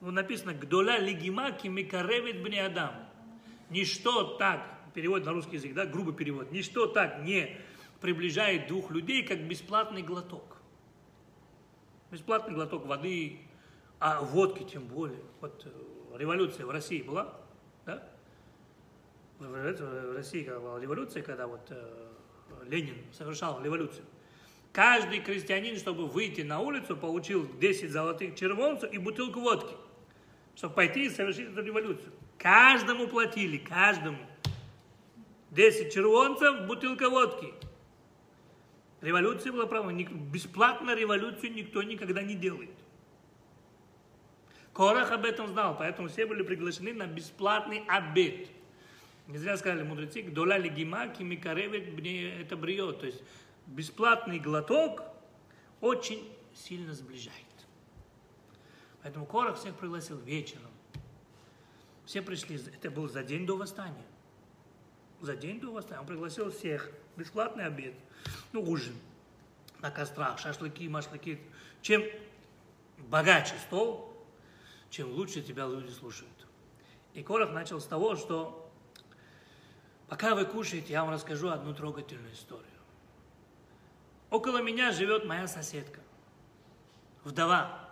[0.00, 2.94] Ну, написано, «Гдола легимаки микаревит бне Адам».
[3.68, 4.62] Ничто так,
[4.94, 7.56] перевод на русский язык, да, грубый перевод, ничто так не
[8.00, 10.55] приближает двух людей, как бесплатный глоток.
[12.10, 13.40] Бесплатный глоток воды,
[13.98, 15.20] а водки тем более.
[15.40, 17.34] Вот э, революция в России была,
[17.84, 18.02] да?
[19.38, 22.08] В России была революция, когда вот э,
[22.68, 24.04] Ленин совершал революцию,
[24.76, 29.74] Каждый крестьянин, чтобы выйти на улицу, получил 10 золотых червонцев и бутылку водки,
[30.54, 32.12] чтобы пойти и совершить эту революцию.
[32.36, 34.18] Каждому платили, каждому.
[35.52, 37.54] 10 червонцев, бутылка водки.
[39.00, 39.92] Революция была права.
[39.92, 42.70] Бесплатно революцию никто никогда не делает.
[44.72, 48.48] Корах об этом знал, поэтому все были приглашены на бесплатный обед.
[49.26, 53.00] Не зря сказали мудрецы, доля легима кимикаревит мне это бриет.
[53.00, 53.22] То есть
[53.66, 55.02] бесплатный глоток
[55.80, 57.36] очень сильно сближает.
[59.02, 60.70] Поэтому Корах всех пригласил вечером.
[62.04, 64.06] Все пришли, это был за день до восстания.
[65.20, 66.00] За день до восстания.
[66.00, 66.90] Он пригласил всех.
[67.16, 67.94] Бесплатный обед.
[68.52, 68.94] Ну, ужин.
[69.80, 71.40] На кострах, шашлыки, машлыки.
[71.82, 72.02] Чем
[72.98, 74.16] богаче стол,
[74.90, 76.30] чем лучше тебя люди слушают.
[77.14, 78.70] И Корах начал с того, что
[80.08, 82.66] пока вы кушаете, я вам расскажу одну трогательную историю.
[84.30, 86.00] Около меня живет моя соседка,
[87.24, 87.88] вдова.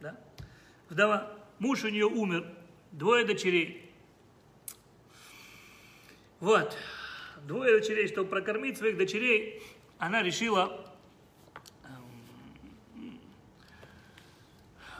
[0.00, 0.18] Да?
[0.88, 1.32] Вдова.
[1.58, 2.46] Муж у нее умер,
[2.92, 3.92] двое дочерей.
[6.40, 6.76] Вот,
[7.48, 9.62] двое дочерей, чтобы прокормить своих дочерей,
[9.98, 10.86] она решила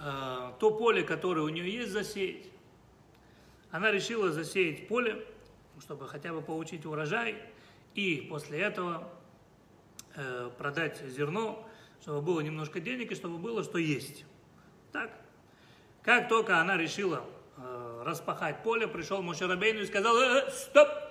[0.03, 2.47] э, то поле, которое у нее есть, засеять.
[3.71, 5.25] Она решила засеять поле,
[5.81, 7.37] чтобы хотя бы получить урожай,
[7.95, 9.13] и после этого
[10.17, 11.69] э, продать зерно,
[12.01, 14.25] чтобы было немножко денег и чтобы было что есть.
[14.91, 15.11] Так?
[16.03, 17.25] Как только она решила
[17.59, 21.08] э, распахать поле, пришел Мушарабейну и сказал, э, стоп!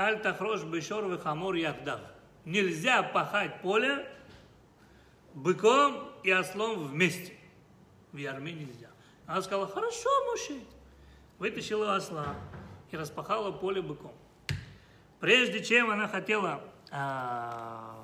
[0.00, 2.00] Аль тахрош бешор хамор яхдав.
[2.46, 4.10] Нельзя пахать поле
[5.34, 7.34] быком и ослом вместе.
[8.12, 8.88] В ярме нельзя.
[9.26, 10.58] Она сказала, хорошо, Муше.
[11.38, 12.34] Вытащила осла
[12.90, 14.14] и распахала поле быком.
[15.20, 17.94] Прежде чем она хотела а,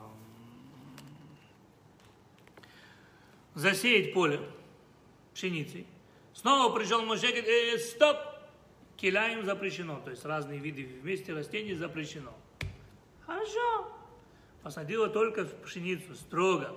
[3.55, 4.39] засеять поле
[5.33, 5.87] пшеницей,
[6.35, 8.19] снова пришел Моше и говорит, э, стоп,
[8.97, 12.35] киляем запрещено, то есть разные виды вместе растений запрещено.
[13.27, 13.93] Хорошо.
[14.63, 16.75] Посадила только пшеницу, строго.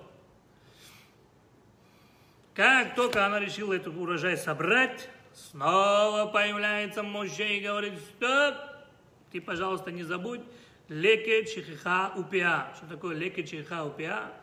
[2.53, 8.55] Как только она решила этот урожай собрать, снова появляется Моше и говорит, стоп,
[9.31, 10.41] ты, пожалуйста, не забудь,
[10.89, 12.73] леке чихиха упиа.
[12.75, 14.33] Что такое леке чихиха упиа?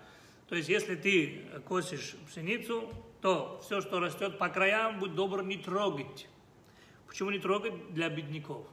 [0.48, 5.56] То есть, если ты косишь пшеницу, то все, что растет по краям, будь добр, не
[5.56, 6.28] трогать.
[7.16, 7.94] Почему не трогать?
[7.94, 8.66] Для бедняков.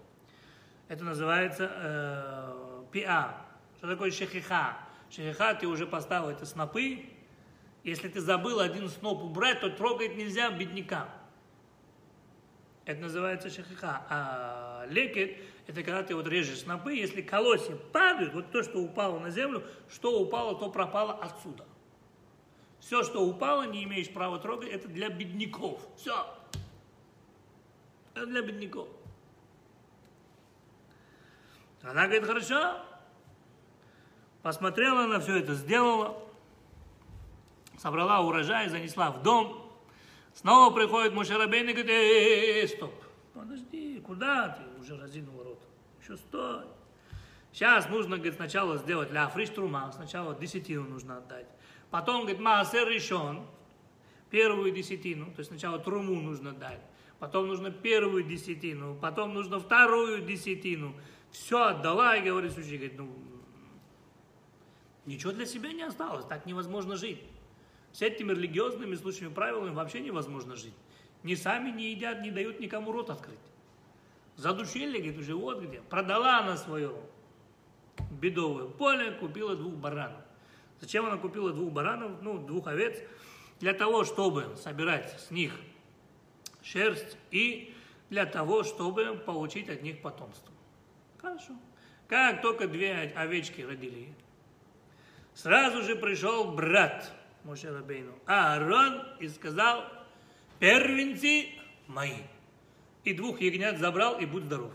[0.89, 3.37] Это называется э, пиа.
[3.77, 4.77] Что такое шехиха?
[5.09, 7.05] Шехиха ты уже поставил, это снопы.
[7.85, 11.07] Если ты забыл один сноп убрать, то трогать нельзя беднякам.
[12.83, 14.05] Это называется шахиха.
[14.09, 19.19] А лекет– это когда ты вот режешь снопы, если колосья падают, вот то, что упало
[19.19, 21.65] на землю, что упало, то пропало отсюда.
[22.81, 25.79] Все, что упало, не имеешь права трогать, это для бедняков.
[25.95, 26.42] Все.
[28.15, 28.87] Для бедняков.
[31.81, 32.79] Она говорит, хорошо.
[34.41, 36.21] Посмотрела на все это, сделала.
[37.77, 39.71] Собрала урожай, занесла в дом.
[40.33, 42.93] Снова приходит Мушарабейн и говорит, эй, стоп,
[43.33, 45.59] подожди, куда ты уже разинул рот?
[46.01, 46.63] Еще стой.
[47.51, 51.45] Сейчас нужно, говорит, сначала сделать ля фриш трума, сначала десятину нужно отдать.
[51.91, 53.45] Потом, говорит, маасер решен,
[54.31, 56.81] первую десятину, то есть сначала труму нужно дать.
[57.23, 60.93] Потом нужно первую десятину, потом нужно вторую десятину.
[61.31, 63.15] Все отдала, и говорит, слушай, говорит, ну,
[65.05, 67.21] ничего для себя не осталось, так невозможно жить.
[67.93, 70.73] С этими религиозными случаями правилами вообще невозможно жить.
[71.23, 73.39] Ни сами не едят, не дают никому рот открыть.
[74.35, 75.79] Задушили, говорит, уже вот где.
[75.79, 76.93] Продала она свое
[78.11, 80.19] бедовое поле, купила двух баранов.
[80.81, 83.01] Зачем она купила двух баранов, ну, двух овец?
[83.61, 85.53] Для того, чтобы собирать с них
[86.63, 87.75] шерсть и
[88.09, 90.51] для того, чтобы получить от них потомство.
[91.21, 91.53] Хорошо.
[92.07, 94.13] Как только две овечки родили,
[95.33, 97.11] сразу же пришел брат
[97.43, 99.85] Моше Рабейну, Аарон, и сказал,
[100.59, 101.49] первенцы
[101.87, 102.21] мои.
[103.03, 104.73] И двух ягнят забрал, и будь здоров.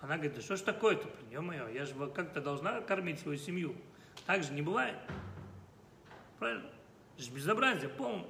[0.00, 3.74] Она говорит, да что ж такое-то, ё-моё, я же как-то должна кормить свою семью.
[4.26, 4.96] Так же не бывает.
[6.38, 6.68] Правильно?
[7.14, 8.26] Это же безобразие полное.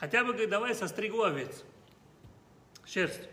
[0.00, 1.62] Хотя бы, говорит, давай состригу овец.
[2.86, 3.28] Шерсть.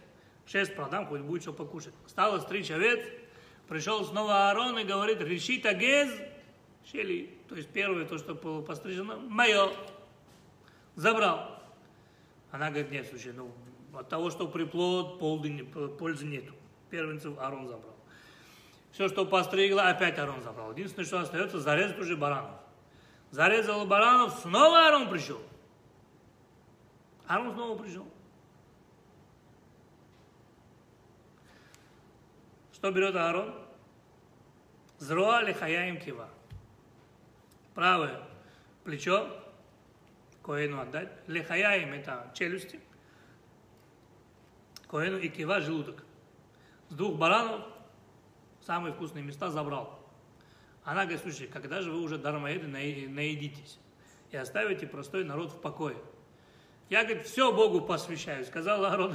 [0.45, 1.93] Шерсть продам, хоть будет что покушать.
[2.07, 2.99] Стало стричь овец,
[3.67, 6.09] пришел снова Аарон и говорит, реши тагез,
[6.89, 9.71] Шели, то есть первое, то, что было пострижено, мое,
[10.95, 11.61] забрал.
[12.51, 13.51] Она говорит, нет, слушай, ну,
[13.93, 16.53] от того, что приплод, пользы нету.
[16.89, 17.95] Первенцев Арон забрал.
[18.93, 20.71] Все, что постригла, опять Арон забрал.
[20.71, 22.55] Единственное, что остается, зарезать уже баранов.
[23.31, 25.41] Зарезал баранов, снова Арон пришел.
[27.27, 28.07] Арон снова пришел.
[32.73, 33.53] Что берет Аарон?
[34.99, 36.29] Зроа лихаяем кива
[37.77, 38.19] правое
[38.83, 39.29] плечо
[40.41, 41.11] Коэну отдать.
[41.27, 42.79] Лехаяем это челюсти.
[44.87, 46.03] Коэну и кива желудок.
[46.89, 47.61] С двух баранов
[48.61, 49.99] самые вкусные места забрал.
[50.83, 53.77] Она говорит, слушай, когда же вы уже дармоеды наедитесь
[54.31, 55.97] и оставите простой народ в покое?
[56.89, 58.45] Я, говорит, все Богу посвящаю.
[58.45, 59.13] Сказал народ,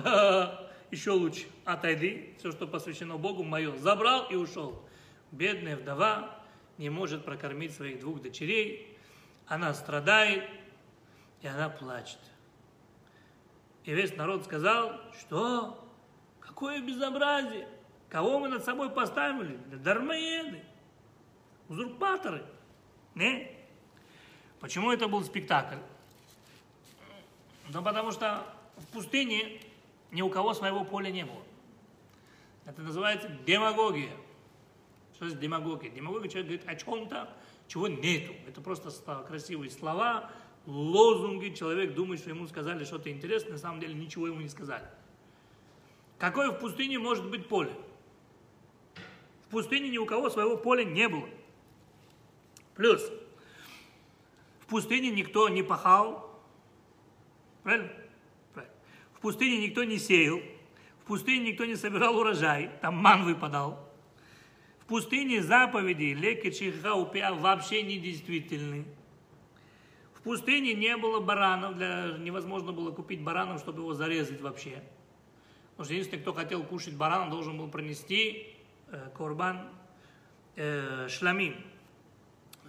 [0.91, 3.77] еще лучше, отойди, все, что посвящено Богу, мое.
[3.79, 4.87] Забрал и ушел.
[5.31, 6.39] Бедная вдова
[6.77, 8.99] не может прокормить своих двух дочерей,
[9.47, 10.45] она страдает,
[11.41, 12.19] и она плачет.
[13.85, 15.89] И весь народ сказал, что?
[16.41, 17.67] Какое безобразие!
[18.09, 19.57] Кого мы над собой поставили?
[19.83, 20.63] Дармоеды,
[21.69, 22.45] узурпаторы.
[23.15, 23.51] Не?
[24.61, 25.79] Почему это был спектакль?
[27.71, 28.47] Ну, потому что
[28.77, 29.61] в пустыне
[30.11, 31.43] ни у кого своего поля не было.
[32.65, 34.13] Это называется демагогия.
[35.15, 35.91] Что есть демагогия?
[35.91, 37.29] Демагогия человек говорит о чем-то,
[37.69, 38.33] чего нету.
[38.47, 38.91] Это просто
[39.27, 40.31] красивые слова,
[40.67, 41.55] лозунги.
[41.55, 44.85] Человек думает, что ему сказали что-то интересное, на самом деле ничего ему не сказали.
[46.19, 47.73] Какое в пустыне может быть поле?
[49.47, 51.29] В пустыне ни у кого своего поля не было.
[52.75, 53.11] Плюс,
[54.61, 56.32] в пустыне никто не пахал,
[57.63, 57.91] правильно?
[58.53, 58.75] правильно?
[59.15, 60.41] В пустыне никто не сеял,
[61.03, 63.89] в пустыне никто не собирал урожай, там ман выпадал.
[64.81, 68.85] В пустыне заповеди леки чихаупиа вообще недействительны.
[70.15, 74.83] В пустыне не было баранов, для, невозможно было купить баранов, чтобы его зарезать вообще.
[75.73, 78.55] Потому что единственный, кто хотел кушать барана, должен был пронести
[78.89, 79.69] э, корбан
[80.55, 81.57] э, шламим,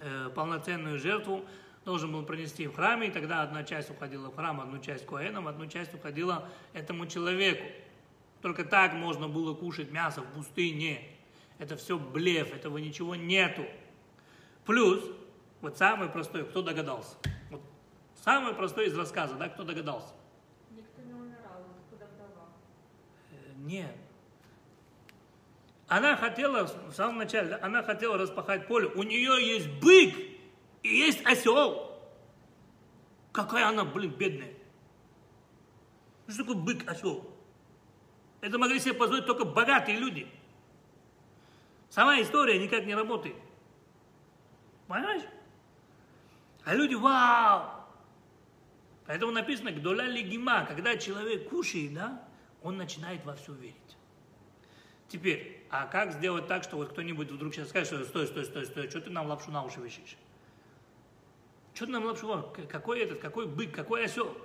[0.02, 1.46] э, полноценную жертву,
[1.86, 5.48] должен был принести в храме, и тогда одна часть уходила в храм, одну часть коэнам,
[5.48, 7.66] одну часть уходила этому человеку.
[8.42, 11.02] Только так можно было кушать мясо в пустыне.
[11.60, 13.66] Это все блеф, этого ничего нету.
[14.66, 15.04] Плюс,
[15.62, 17.16] вот самый простой, кто догадался?
[17.50, 17.62] Вот
[18.24, 20.14] самый простой из рассказа, да, кто догадался?
[20.72, 22.50] Никто не умирал, куда вдова.
[23.32, 23.96] Э, Нет.
[25.88, 28.88] Она хотела, в самом начале, она хотела распахать поле.
[28.88, 30.33] У нее есть бык
[30.84, 31.92] и есть осел.
[33.32, 34.54] Какая она, блин, бедная.
[36.28, 37.30] Что такое бык, осел?
[38.42, 40.28] Это могли себе позволить только богатые люди.
[41.90, 43.36] Сама история никак не работает.
[44.88, 45.24] Понимаешь?
[46.66, 47.72] А люди, вау!
[49.06, 52.24] Поэтому написано, гдоля легима, когда человек кушает, да,
[52.62, 53.76] он начинает во все верить.
[55.08, 58.66] Теперь, а как сделать так, что вот кто-нибудь вдруг сейчас скажет, что стой, стой, стой,
[58.66, 60.18] стой, что ты нам лапшу на уши вешаешь?
[61.74, 62.54] Что ты нам лапшу?
[62.70, 64.38] Какой этот, какой бык, какой осел?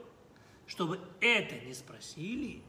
[0.66, 2.62] Чтобы это не спросили,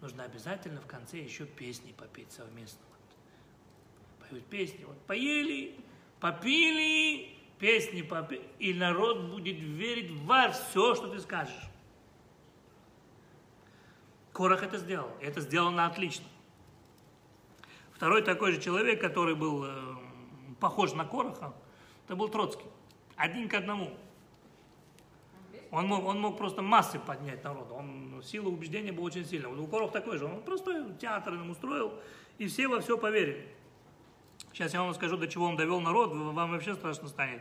[0.00, 2.80] нужно обязательно в конце еще песни попеть совместно.
[2.88, 4.28] Вот.
[4.28, 5.76] Поют песни, вот поели,
[6.20, 11.70] попили, песни попели, и народ будет верить во все, что ты скажешь.
[14.32, 16.24] Корах это сделал, это сделано отлично.
[17.92, 19.96] Второй такой же человек, который был э,
[20.58, 21.54] похож на Короха,
[22.04, 22.66] это был Троцкий.
[23.16, 23.90] Один к одному.
[25.70, 27.74] Он мог, он мог просто массы поднять народу.
[27.74, 29.50] Он, сила убеждения была очень сильная.
[29.50, 30.26] У Корох такой же.
[30.26, 31.94] Он просто театр им устроил,
[32.38, 33.48] и все во все поверили.
[34.52, 37.40] Сейчас я вам скажу, до чего он довел народ, вам вообще страшно станет.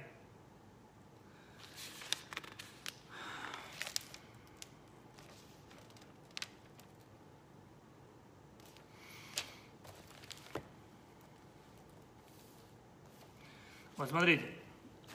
[13.97, 14.09] Вот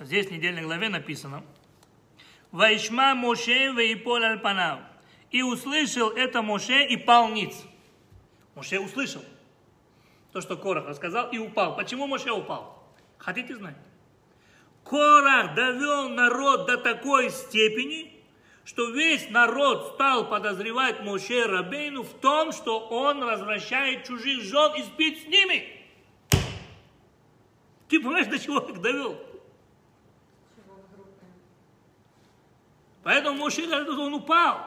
[0.01, 1.43] здесь в недельной главе написано,
[2.53, 4.81] «Вайшма Моше вейполь альпанав».
[5.31, 7.55] И услышал это Моше и пал ниц.
[8.55, 9.23] Моше услышал
[10.33, 11.77] то, что Корах рассказал, и упал.
[11.77, 12.87] Почему Моше упал?
[13.17, 13.77] Хотите знать?
[14.85, 18.13] Корах довел народ до такой степени,
[18.65, 24.83] что весь народ стал подозревать Моше Рабейну в том, что он развращает чужих жен и
[24.83, 25.69] спит с ними.
[27.89, 29.15] Ты понимаешь, до чего их довел?
[30.55, 31.07] Чего вдруг?
[33.07, 34.67] Поэтому Моше говорит, он упал.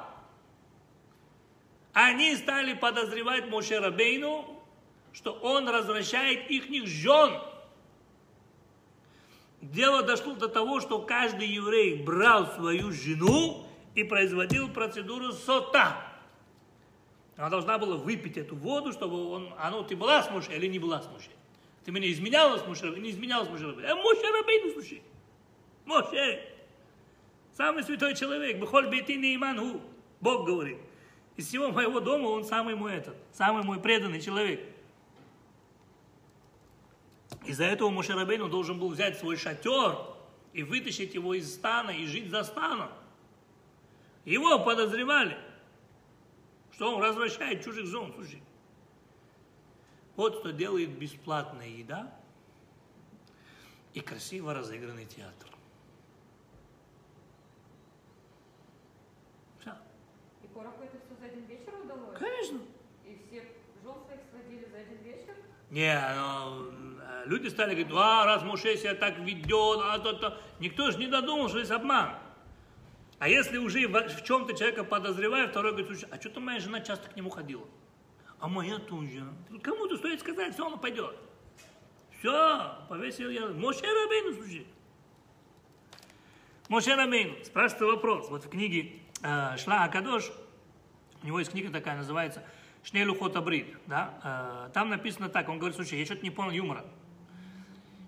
[1.91, 4.63] Они стали подозревать Моше Рабейну,
[5.11, 7.33] что он развращает их жен.
[9.59, 15.97] Дело дошло до того, что каждый еврей брал свою жену и производил процедуру сота.
[17.35, 20.79] Она должна была выпить эту воду, чтобы он, а ты была с Моше или не
[20.79, 21.31] была с Моше?
[21.83, 25.03] Ты меня изменяла с Моше не изменяла с Моше А Моше Рабейну, слушай.
[25.83, 26.58] Моше.
[27.59, 28.57] Самый святой человек.
[28.57, 29.81] Бехоль бейти не иман
[30.21, 30.77] Бог говорит.
[31.35, 34.65] Из всего моего дома он самый мой этот, самый мой преданный человек.
[37.45, 39.97] Из-за этого Моше Рабейну должен был взять свой шатер
[40.53, 42.91] и вытащить его из стана и жить за станом.
[44.23, 45.37] Его подозревали,
[46.71, 48.13] что он развращает чужих зон.
[48.15, 48.41] Слушай,
[50.15, 52.09] вот что делает бесплатная еда
[53.93, 55.49] и красиво разыгранный театр.
[59.59, 59.71] Все.
[60.43, 62.08] И Короху это все за один вечер удалось?
[62.19, 62.59] Конечно.
[63.05, 63.41] И все
[63.83, 65.35] жен своих сводили за один вечер?
[65.71, 70.37] Не, ну, э, люди стали говорить, а, раз Моше себя так ведет, а то, то.
[70.59, 72.15] Никто же не додумал, что есть обман.
[73.19, 76.79] А если уже в в чем-то человека подозревает, второй говорит, слушай, а что-то моя жена
[76.79, 77.65] часто к нему ходила.
[78.39, 79.25] А моя тоже.
[79.61, 81.15] Кому-то стоит сказать, все, она пойдет.
[82.19, 83.47] Все, повесил я.
[83.47, 84.67] Моше Рабейну, слушай.
[86.69, 87.35] Моше Рабейну.
[87.43, 88.29] Спрашивается вопрос.
[88.29, 90.31] Вот в книге э, Шла Акадош,
[91.21, 92.43] у него есть книга такая, называется
[92.83, 93.75] Шней Лухот Абрид.
[93.87, 94.67] Да?
[94.67, 96.85] Э, там написано так, он говорит, слушай, я что-то не понял юмора.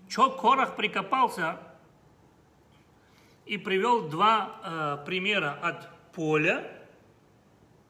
[0.08, 1.58] Че Корах прикопался
[3.46, 6.70] и привел два э, примера от поля,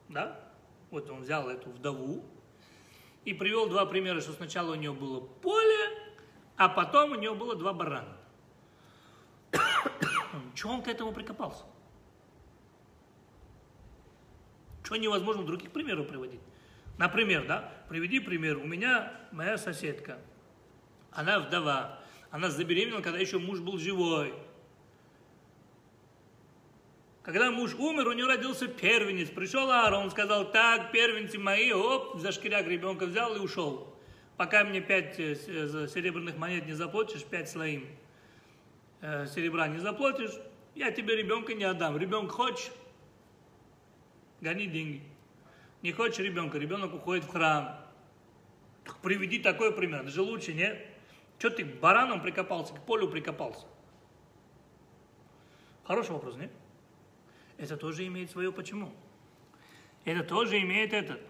[0.09, 0.41] да,
[0.91, 2.25] вот он взял эту вдову,
[3.25, 6.13] и привел два примера, что сначала у нее было поле,
[6.57, 8.17] а потом у нее было два барана.
[10.55, 11.65] Чего он к этому прикопался?
[14.83, 16.41] Что невозможно других примеров приводить?
[16.99, 18.59] Например, да, приведи пример.
[18.59, 20.19] У меня моя соседка,
[21.11, 21.99] она вдова,
[22.31, 24.35] она забеременела, когда еще муж был живой.
[27.23, 29.31] Когда муж умер, у нее родился первенец.
[29.31, 33.95] Пришел Аарон, сказал, так, первенцы мои, оп, за шкиряк ребенка взял и ушел.
[34.37, 37.87] Пока мне пять э, э, серебряных монет не заплатишь, пять слоим
[39.03, 40.33] э, серебра не заплатишь,
[40.75, 41.97] я тебе ребенка не отдам.
[41.97, 42.71] Ребенка хочешь?
[44.43, 45.01] Гони деньги.
[45.83, 47.81] Не хочешь ребенка, ребенок уходит в храм.
[48.85, 50.85] Так Приведи такой пример, даже лучше, нет?
[51.39, 53.65] Что ты к баранам прикопался, к полю прикопался?
[55.85, 56.51] Хороший вопрос, нет?
[57.57, 58.93] Это тоже имеет свое почему.
[60.05, 61.21] Это тоже имеет этот.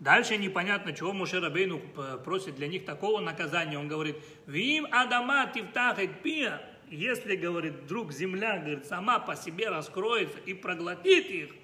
[0.00, 3.78] Дальше непонятно, чего Муше Рабейну п- просит для них такого наказания.
[3.78, 6.67] Он говорит, «Вим адама тифтахет пия».
[6.90, 11.54] Если, говорит, вдруг земля, говорит, сама по себе раскроется и проглотит их,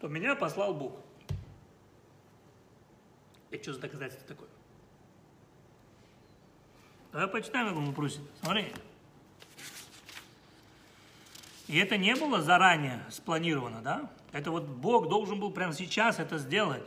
[0.00, 1.00] то меня послал Бог.
[3.50, 4.48] Это что за доказательство такое?
[7.12, 8.20] Давай почитаем, как он просит.
[8.42, 8.72] Смотри.
[11.66, 14.10] И это не было заранее спланировано, да?
[14.32, 16.84] Это вот Бог должен был прямо сейчас это сделать.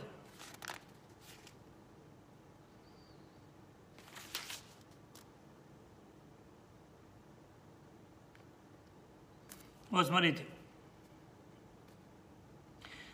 [9.90, 10.44] Вот смотрите.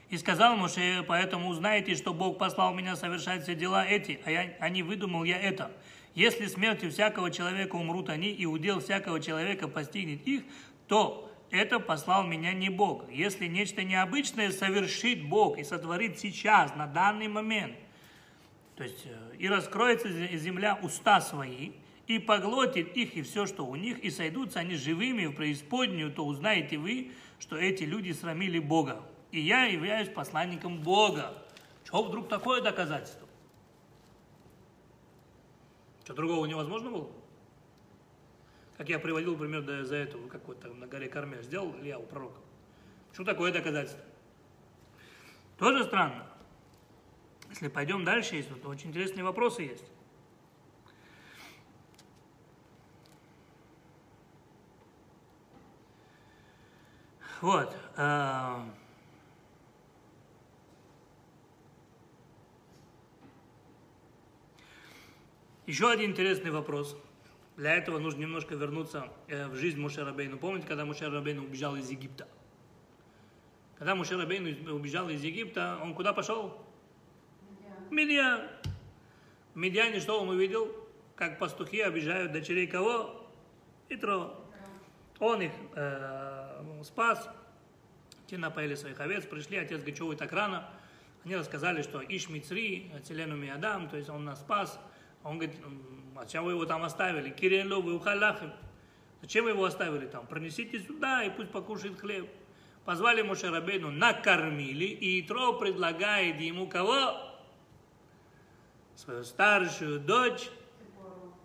[0.09, 4.57] И сказал Моше, поэтому узнаете, что Бог послал меня совершать все дела эти, а, я,
[4.61, 5.73] а не выдумал я это.
[6.15, 10.45] Если смертью всякого человека умрут они, и удел всякого человека постигнет их,
[10.87, 13.11] то это послал меня не Бог.
[13.11, 17.77] Если нечто необычное совершит Бог и сотворит сейчас, на данный момент,
[18.77, 21.73] то есть э, и раскроется зе- земля уста свои,
[22.07, 26.25] и поглотит их и все, что у них, и сойдутся они живыми в преисподнюю, то
[26.25, 29.03] узнаете вы, что эти люди срамили Бога.
[29.33, 31.43] И я являюсь посланником Бога.
[31.85, 33.29] Чего вдруг такое доказательство?
[36.05, 37.11] Что другого невозможно было?
[38.77, 41.99] Как я приводил пример до- за этого, как вот там на горе Кармель сделал Илья
[41.99, 42.39] у пророка.
[43.13, 44.05] Что такое доказательство?
[45.59, 46.27] Тоже странно.
[47.49, 49.91] Если пойдем дальше, есть вот очень интересные вопросы есть.
[57.41, 57.77] Вот.
[57.97, 58.61] э,
[65.67, 66.97] Еще один интересный вопрос.
[67.57, 70.39] Для этого нужно немножко вернуться э, в жизнь Муше Рабейну.
[70.39, 72.29] Помните, когда Муше Рабейну убежал из Египта?
[73.77, 76.57] Когда Муше Рабейну убежал из Египта, он куда пошел?
[77.89, 78.43] В Медиан.
[79.55, 80.73] В Медиане что он увидел?
[81.17, 83.27] Как пастухи обижают дочерей кого?
[83.89, 84.39] Итро.
[85.19, 86.46] Он их э,
[86.85, 87.29] спас.
[88.27, 90.69] Те напоили своих овец, пришли, отец говорит, что вы так рано?
[91.25, 94.79] Они рассказали, что Иш Мицри, Целену Миадам, то есть он нас спас.
[95.23, 97.31] А Он говорит, «М, а зачем вы его там оставили?
[97.31, 98.53] Кириллу, вы ухалахим.
[99.23, 100.27] Зачем вы его оставили там?
[100.27, 102.31] Пронесите сюда и пусть покушает хлеб.
[102.85, 107.17] Позвали Моше Рабейну, накормили, и Итро предлагает ему кого?
[108.95, 110.49] Свою старшую дочь,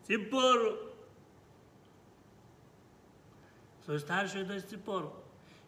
[0.05, 0.90] Ципору.
[3.91, 5.13] Свою старшую дочь Ципору.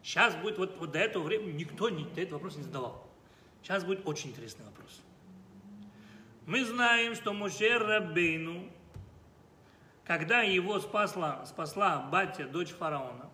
[0.02, 3.06] Сейчас будет, вот, вот до этого времени никто не, до этого вопроса не задавал.
[3.62, 5.02] Сейчас будет очень интересный вопрос.
[6.46, 8.70] Мы знаем, что Моше Рабейну
[10.06, 13.28] когда его спасла, спасла батя, дочь фараона,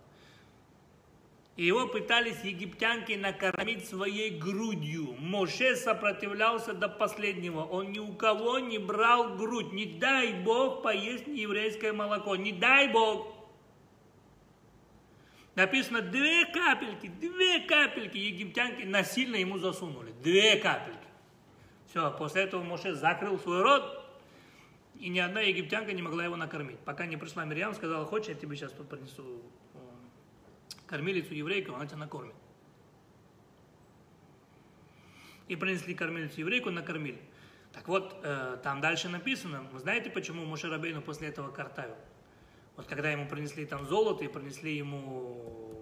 [1.54, 5.14] и его пытались египтянки накормить своей грудью.
[5.20, 7.60] Моше сопротивлялся до последнего.
[7.60, 9.72] Он ни у кого не брал грудь.
[9.72, 12.34] Не дай Бог поесть еврейское молоко.
[12.34, 13.39] Не дай Бог.
[15.56, 20.12] Написано, две капельки, две капельки египтянки насильно ему засунули.
[20.22, 20.98] Две капельки.
[21.88, 24.06] Все, после этого Моше закрыл свой рот,
[25.00, 26.78] и ни одна египтянка не могла его накормить.
[26.80, 29.42] Пока не пришла Мирьям, сказала, хочешь, я тебе сейчас тут принесу
[30.86, 32.34] кормилицу еврейку, она тебя накормит.
[35.48, 37.20] И принесли кормилицу еврейку, накормили.
[37.72, 41.96] Так вот, э, там дальше написано, вы знаете, почему Моше Рабейну после этого картавил?
[42.80, 45.76] Вот когда ему принесли там золото и принесли ему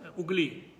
[0.00, 0.70] э, угли,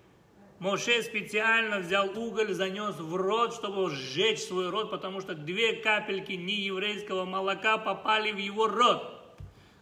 [0.59, 6.33] Моше специально взял уголь, занес в рот, чтобы сжечь свой рот, потому что две капельки
[6.33, 9.35] нееврейского молока попали в его рот.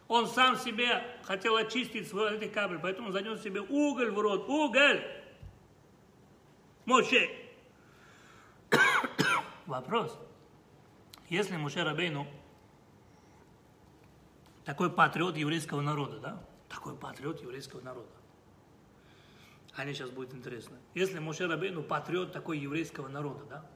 [0.08, 4.48] Он сам себе хотел очистить свой эти капель, поэтому занес себе уголь в рот.
[4.48, 5.04] Уголь!
[6.86, 7.28] Моше!
[9.66, 10.18] Вопрос.
[11.28, 12.26] Если Моше Рабейну
[14.68, 16.44] такой патриот еврейского народа, да?
[16.68, 18.10] Такой патриот еврейского народа.
[19.78, 20.76] Мне сейчас будет интересно.
[20.92, 23.66] Если Моше Рабейну патриот такой еврейского народа, да?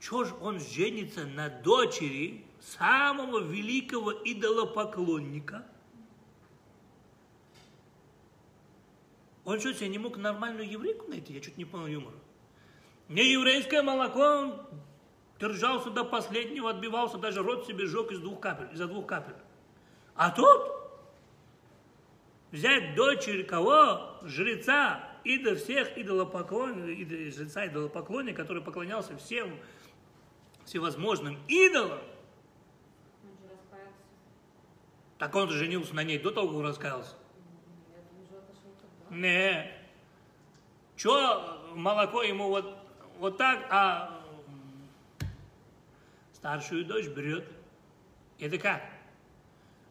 [0.00, 5.64] Чего же он женится на дочери самого великого идолопоклонника?
[9.46, 11.32] Он что, себе не мог нормальную еврейку найти?
[11.32, 12.16] Я чуть не понял юмора.
[13.08, 14.66] Не еврейское молоко, он
[15.38, 19.34] держался до последнего, отбивался, даже рот себе жег из двух капель, из-за двух капель.
[20.14, 20.72] А тут
[22.52, 24.18] взять дочерь кого?
[24.22, 29.58] Жреца, и до всех идолопоклонников, жреца идолопоклонника, который поклонялся всем
[30.64, 31.98] всевозможным идолам.
[31.98, 32.14] Он.
[35.18, 37.16] Так он же женился на ней до того, как он раскаялся.
[39.10, 39.70] Не.
[40.96, 42.76] Че молоко ему вот,
[43.18, 44.13] вот так, а
[46.44, 47.50] старшую дочь берет.
[48.38, 48.82] Это как?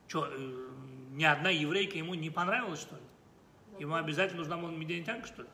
[0.08, 0.32] Че,
[1.14, 3.02] ни одна еврейка ему не понравилась, что ли?
[3.80, 5.48] Ему обязательно нужна медианитянка, что ли?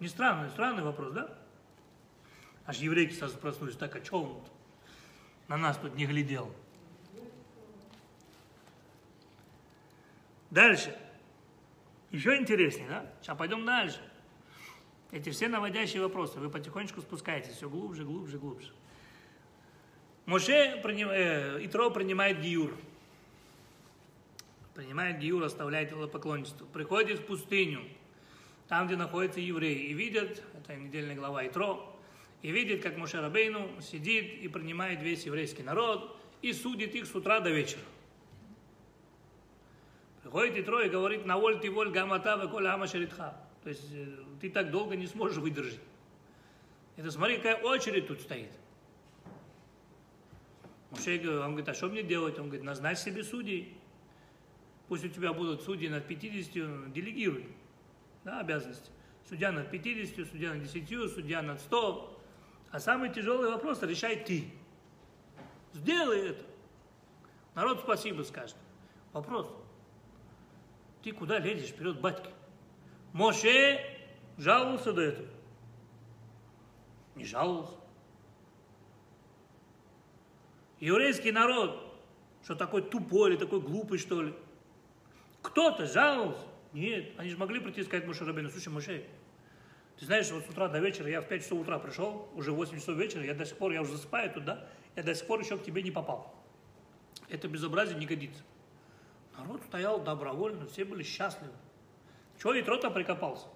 [0.00, 1.36] Не странный, странный вопрос, да?
[2.64, 4.52] Аж еврейки сразу проснулись, так, а что он тут
[5.48, 6.50] на нас тут не глядел?
[10.50, 10.96] Дальше.
[12.10, 13.12] Еще интереснее, да?
[13.20, 14.00] Сейчас пойдем дальше.
[15.12, 18.72] Эти все наводящие вопросы, вы потихонечку спускаетесь все глубже, глубже, глубже.
[20.24, 22.74] Моше приним, э, Итро принимает Гиюр.
[24.74, 26.64] Принимает Гиюр, оставляет поклонничество.
[26.64, 27.82] Приходит в пустыню,
[28.68, 31.94] там, где находятся евреи, и видят, это недельная глава Итро,
[32.40, 37.14] и видит, как Моше Рабейну сидит и принимает весь еврейский народ, и судит их с
[37.14, 37.82] утра до вечера.
[40.22, 43.36] Приходит Итро и говорит, на воль ты воль гамата веколь ама шаритха.
[43.62, 44.06] То есть э,
[44.40, 45.80] ты так долго не сможешь выдержать.
[46.96, 48.50] Это смотри, какая очередь тут стоит.
[50.90, 52.38] Говорит, он говорит, а что мне делать?
[52.38, 53.76] Он говорит, назначь себе судей.
[54.88, 57.48] Пусть у тебя будут судьи над 50, делегируй.
[58.24, 58.90] Да, обязанности.
[59.26, 62.20] Судья над 50, судья над 10, судья над 100.
[62.72, 64.44] А самый тяжелый вопрос решай ты.
[65.72, 66.44] Сделай это.
[67.54, 68.56] Народ спасибо скажет.
[69.12, 69.46] Вопрос.
[71.02, 72.28] Ты куда лезешь вперед батьки?
[73.12, 73.80] Моше
[74.38, 75.28] жаловался до этого.
[77.14, 77.76] Не жаловался.
[80.80, 81.94] Еврейский народ,
[82.42, 84.34] что такой тупой или такой глупый, что ли?
[85.42, 86.46] Кто-то жаловался?
[86.72, 89.04] Нет, они же могли прийти и сказать Моше Рабину, слушай, Моше,
[89.98, 92.78] ты знаешь, вот с утра до вечера, я в 5 часов утра пришел, уже 8
[92.78, 95.58] часов вечера, я до сих пор, я уже засыпаю туда, я до сих пор еще
[95.58, 96.34] к тебе не попал.
[97.28, 98.42] Это безобразие не годится.
[99.36, 101.52] Народ стоял добровольно, все были счастливы.
[102.42, 103.46] Чего Итро-то прикопался?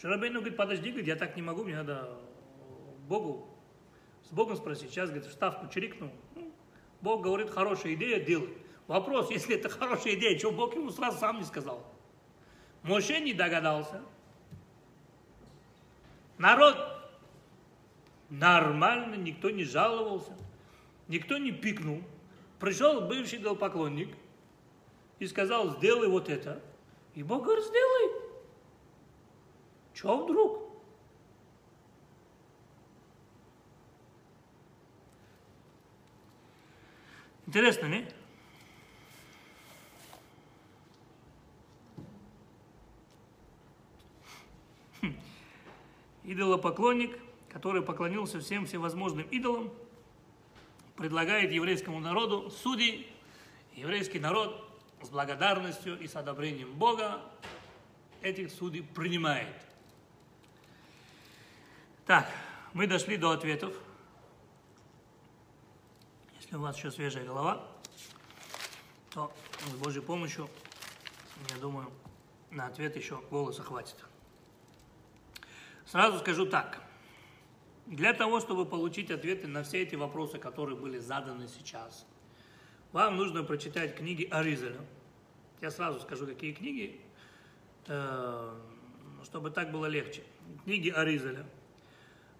[0.00, 2.08] Шарабейну говорит, подожди, говорит, я так не могу, мне надо
[3.06, 3.46] Богу,
[4.22, 4.88] с Богом спросить.
[4.88, 6.10] Сейчас, говорит, вставку чирикнул.
[6.34, 6.50] Ну,
[7.02, 8.48] Бог говорит, хорошая идея, делай.
[8.86, 11.84] Вопрос, если это хорошая идея, что Бог ему сразу сам не сказал?
[12.82, 14.00] Моше не догадался.
[16.38, 16.78] Народ
[18.30, 20.32] нормально, никто не жаловался,
[21.06, 22.02] никто не пикнул.
[22.58, 24.08] Пришел бывший идолопоклонник
[25.18, 26.62] и сказал, сделай вот это.
[27.14, 28.12] И Бог говорит, сделай.
[29.94, 30.70] Чего вдруг?
[37.46, 38.08] Интересно, не?
[45.02, 45.14] Хм.
[46.24, 47.18] Идолопоклонник
[47.50, 49.70] который поклонился всем всевозможным идолам,
[50.96, 53.06] предлагает еврейскому народу судей.
[53.74, 54.69] Еврейский народ
[55.02, 57.20] с благодарностью и с одобрением Бога
[58.22, 59.54] этих судей принимает.
[62.06, 62.28] Так,
[62.72, 63.74] мы дошли до ответов.
[66.40, 67.64] Если у вас еще свежая голова,
[69.10, 69.32] то
[69.66, 70.48] с Божьей помощью,
[71.50, 71.90] я думаю,
[72.50, 73.96] на ответ еще голоса хватит.
[75.86, 76.82] Сразу скажу так.
[77.86, 82.06] Для того, чтобы получить ответы на все эти вопросы, которые были заданы сейчас,
[82.92, 84.80] вам нужно прочитать книги Аризеля.
[85.60, 87.00] Я сразу скажу, какие книги,
[87.86, 88.54] э,
[89.24, 90.22] чтобы так было легче.
[90.64, 91.46] Книги Аризеля,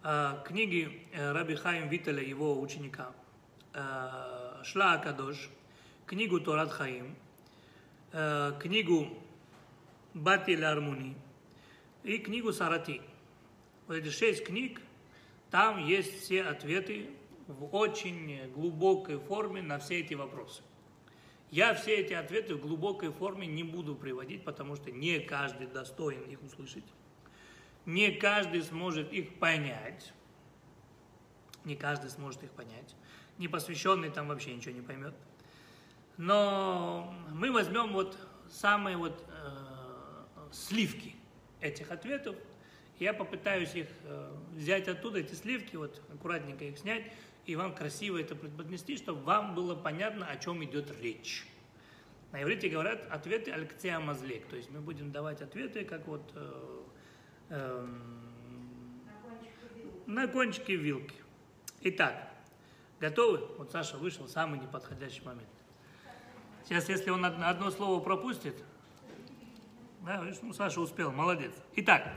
[0.03, 3.13] э, книги э, Раби Хаим Виталя, его ученика,
[4.65, 5.49] Шла Акадош,
[6.05, 7.15] книгу Торат Хаим,
[8.11, 9.07] книгу
[10.13, 11.15] Бати Армуни
[12.03, 13.01] и книгу Сарати.
[13.87, 14.81] Вот эти шесть книг,
[15.53, 17.11] там есть все ответы
[17.59, 20.63] в очень глубокой форме на все эти вопросы.
[21.51, 26.23] Я все эти ответы в глубокой форме не буду приводить, потому что не каждый достоин
[26.23, 26.85] их услышать.
[27.87, 30.13] Не каждый сможет их понять.
[31.65, 32.95] Не каждый сможет их понять.
[33.39, 35.15] Непосвященный там вообще ничего не поймет.
[36.17, 38.17] Но мы возьмем вот
[38.49, 41.17] самые вот э, сливки
[41.61, 42.37] этих ответов.
[43.01, 47.11] Я попытаюсь их э, взять оттуда, эти сливки, вот аккуратненько их снять,
[47.47, 51.47] и вам красиво это преподнести, чтобы вам было понятно, о чем идет речь.
[52.33, 56.81] На иврите говорят ответы алькция мазлек, то есть мы будем давать ответы, как вот э,
[57.51, 57.87] э,
[60.07, 61.17] на кончике вилки.
[61.83, 62.29] Итак,
[63.01, 63.39] готовы?
[63.59, 65.49] Вот Саша вышел самый неподходящий момент.
[66.65, 68.55] Сейчас, если он одно слово пропустит,
[70.03, 71.53] да, ну, Саша успел, молодец.
[71.77, 72.13] Итак,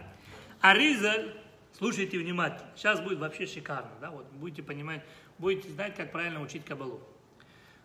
[0.61, 1.42] Аризаль
[1.74, 2.69] Слушайте внимательно.
[2.76, 5.03] Сейчас будет вообще шикарно, да, вот будете понимать,
[5.38, 7.01] будете знать, как правильно учить кабалу.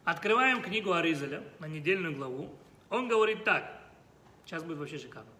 [0.04, 2.54] Открываем книгу Аризаля на недельную главу.
[2.90, 3.82] Он говорит так.
[4.44, 5.30] Сейчас будет вообще шикарно.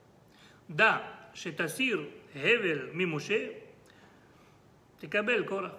[0.68, 1.02] Да,
[1.34, 3.62] Шетасир Хевель Мимуше
[5.00, 5.74] Тикабель Кора.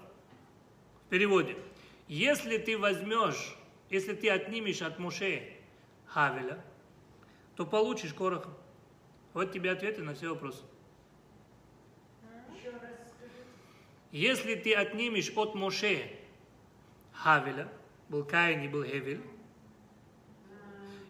[1.05, 1.57] В переводе.
[2.07, 3.55] Если ты возьмешь,
[3.89, 5.43] если ты отнимешь от Муше
[6.05, 6.63] Хавеля,
[7.55, 8.49] то получишь Короха.
[9.33, 10.63] Вот тебе ответы на все вопросы.
[14.11, 16.09] Если ты отнимешь от Моше
[17.13, 17.71] Хавеля,
[18.07, 19.21] был Каин и был Хевель,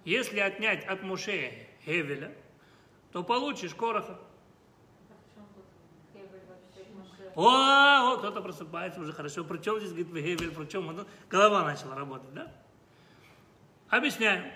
[0.03, 1.53] если отнять от Моше
[1.85, 2.33] Хевеля,
[3.11, 4.19] то получишь Короха.
[7.35, 9.45] О, о, кто-то просыпается уже хорошо.
[9.45, 12.51] Причем здесь, говорит, Хевель, причем голова начала работать, да?
[13.87, 14.51] Объясняю.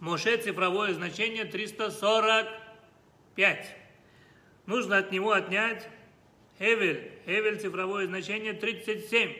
[0.00, 3.76] Моше цифровое значение 345.
[4.66, 5.88] Нужно от него отнять
[6.58, 9.32] Эвель, Эвель цифровое значение 37.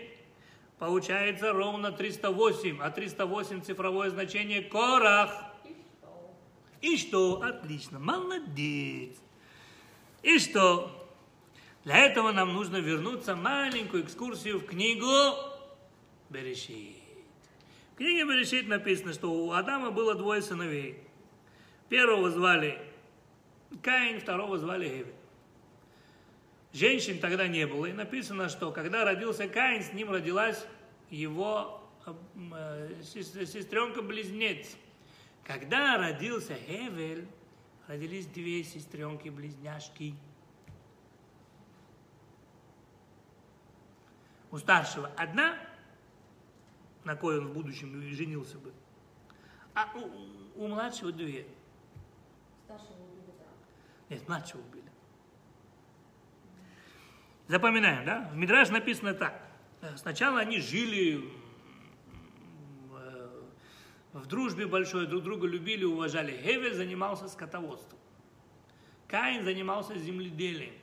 [0.78, 5.32] Получается ровно 308, а 308 цифровое значение Корах.
[6.80, 7.40] И что?
[7.42, 9.16] Отлично, молодец.
[10.22, 11.08] И что?
[11.84, 15.06] Для этого нам нужно вернуться маленькую экскурсию в книгу
[16.30, 16.96] Берешит.
[17.94, 20.98] В книге Берешит написано, что у Адама было двое сыновей.
[21.88, 22.78] Первого звали
[23.82, 25.23] Каин, второго звали Гевель.
[26.74, 27.86] Женщин тогда не было.
[27.86, 30.66] И написано, что когда родился Каин, с ним родилась
[31.08, 34.76] его э, сестренка-близнец.
[35.44, 37.28] Когда родился Эвель,
[37.86, 40.16] родились две сестренки-близняшки.
[44.50, 45.56] У старшего одна,
[47.04, 48.72] на кой он в будущем женился бы,
[49.74, 51.46] а у, у младшего две.
[52.64, 54.14] Старшего убили, да.
[54.14, 54.83] Нет, младшего убили.
[57.54, 58.28] Запоминаем, да?
[58.32, 59.40] В Мидраж написано так.
[59.94, 61.22] Сначала они жили
[64.12, 66.36] в дружбе большой, друг друга любили, уважали.
[66.42, 67.96] Хевель занимался скотоводством.
[69.06, 70.74] Каин занимался земледелием.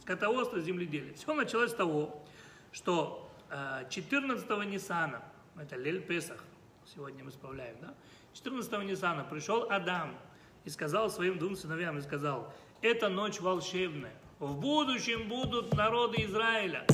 [0.00, 1.14] Скотоводство, земледелие.
[1.14, 2.26] Все началось с того,
[2.72, 5.22] что 14-го э, Ниссана,
[5.56, 6.42] это Лель Песах,
[6.84, 7.94] сегодня мы справляем, да?
[8.34, 10.18] 14-го Ниссана пришел Адам
[10.64, 12.52] и сказал своим двум сыновьям, и сказал,
[12.82, 14.16] это ночь волшебная.
[14.38, 16.86] В будущем будут народы Израиля,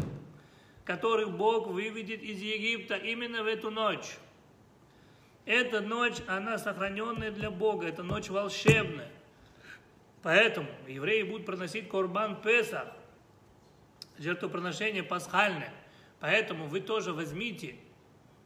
[0.84, 4.16] которых Бог выведет из Египта именно в эту ночь.
[5.44, 9.10] Эта ночь, она сохраненная для Бога, это ночь волшебная.
[10.22, 12.86] Поэтому евреи будут проносить Корбан Песах,
[14.18, 15.72] жертвоприношение пасхальное.
[16.20, 17.74] Поэтому вы тоже возьмите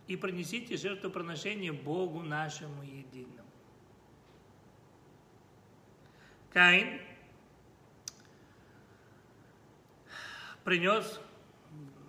[0.07, 3.51] и принесите жертвоприношение Богу нашему единому.
[6.51, 6.99] Каин
[10.67, 11.21] принес,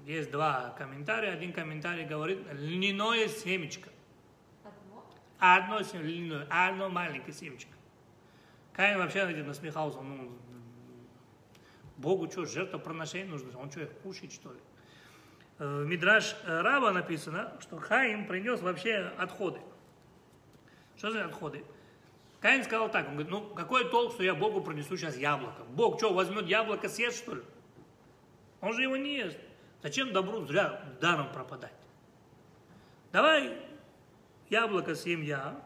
[0.07, 3.91] есть два комментария, один комментарий говорит, льняное семечко.
[5.39, 5.79] Одно?
[5.79, 7.71] Одно льняное, одно маленькое семечко.
[8.73, 10.31] Каин вообще этим насмехался, ну,
[11.97, 14.59] Богу что, жертвоприношение нужно, он что, их кушает, что ли?
[15.59, 19.59] Э, В Мидраш э, Раба написано, что Хаим принес вообще отходы.
[20.95, 21.63] Что за отходы?
[22.39, 25.63] Каин сказал так, он говорит, ну какой толк, что я Богу принесу сейчас яблоко?
[25.69, 27.43] Бог что, возьмет яблоко, съест, что ли?
[28.61, 29.37] Он же его не ест.
[29.81, 31.73] Зачем добру зря даром пропадать?
[33.11, 33.57] Давай
[34.49, 35.61] яблоко съем я,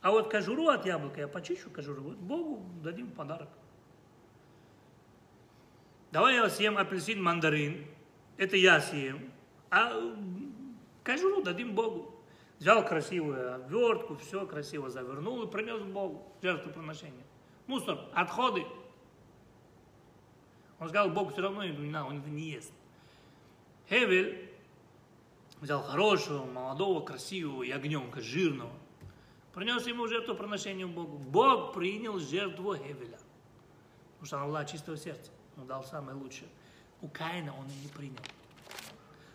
[0.00, 3.48] а вот кожуру от яблока я почищу кожуру, вот Богу дадим подарок.
[6.10, 7.86] Давай я съем апельсин, мандарин,
[8.36, 9.32] это я съем,
[9.70, 9.92] а
[11.04, 12.14] кожуру дадим Богу.
[12.58, 17.24] Взял красивую обвертку, все красиво завернул и принес Богу жертвоприношение.
[17.66, 18.64] Мусор, отходы.
[20.82, 22.72] Он сказал, Бог все равно не надо, он это не ест.
[23.88, 24.50] Хевель
[25.60, 28.72] взял хорошего, молодого, красивого ягненка, жирного,
[29.54, 31.18] принес ему жертвоприношение Богу.
[31.18, 33.16] Бог принял жертву Хевеля,
[34.14, 35.30] потому что она была чистого сердца.
[35.56, 36.48] Он дал самое лучшее.
[37.00, 38.18] У Каина он и не принял.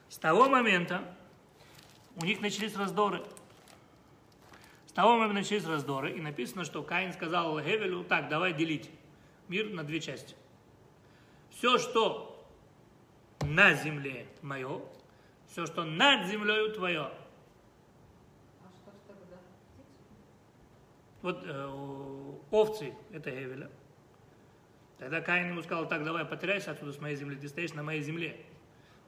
[0.10, 1.02] С того момента
[2.18, 3.24] у них начались раздоры.
[4.86, 8.92] С того момента начались раздоры, и написано, что Каин сказал Хевелю, так, давай делить
[9.48, 10.36] мир на две части.
[11.58, 12.48] Все, что
[13.42, 14.80] на земле мое,
[15.48, 17.10] все, что над землею твое.
[18.62, 19.38] А что ж тогда?
[21.24, 23.72] Вот э, овцы– это Хевеля.
[25.00, 28.04] Тогда Каин ему сказал, так, давай, потеряйся отсюда с моей земли, ты стоишь на моей
[28.04, 28.40] земле.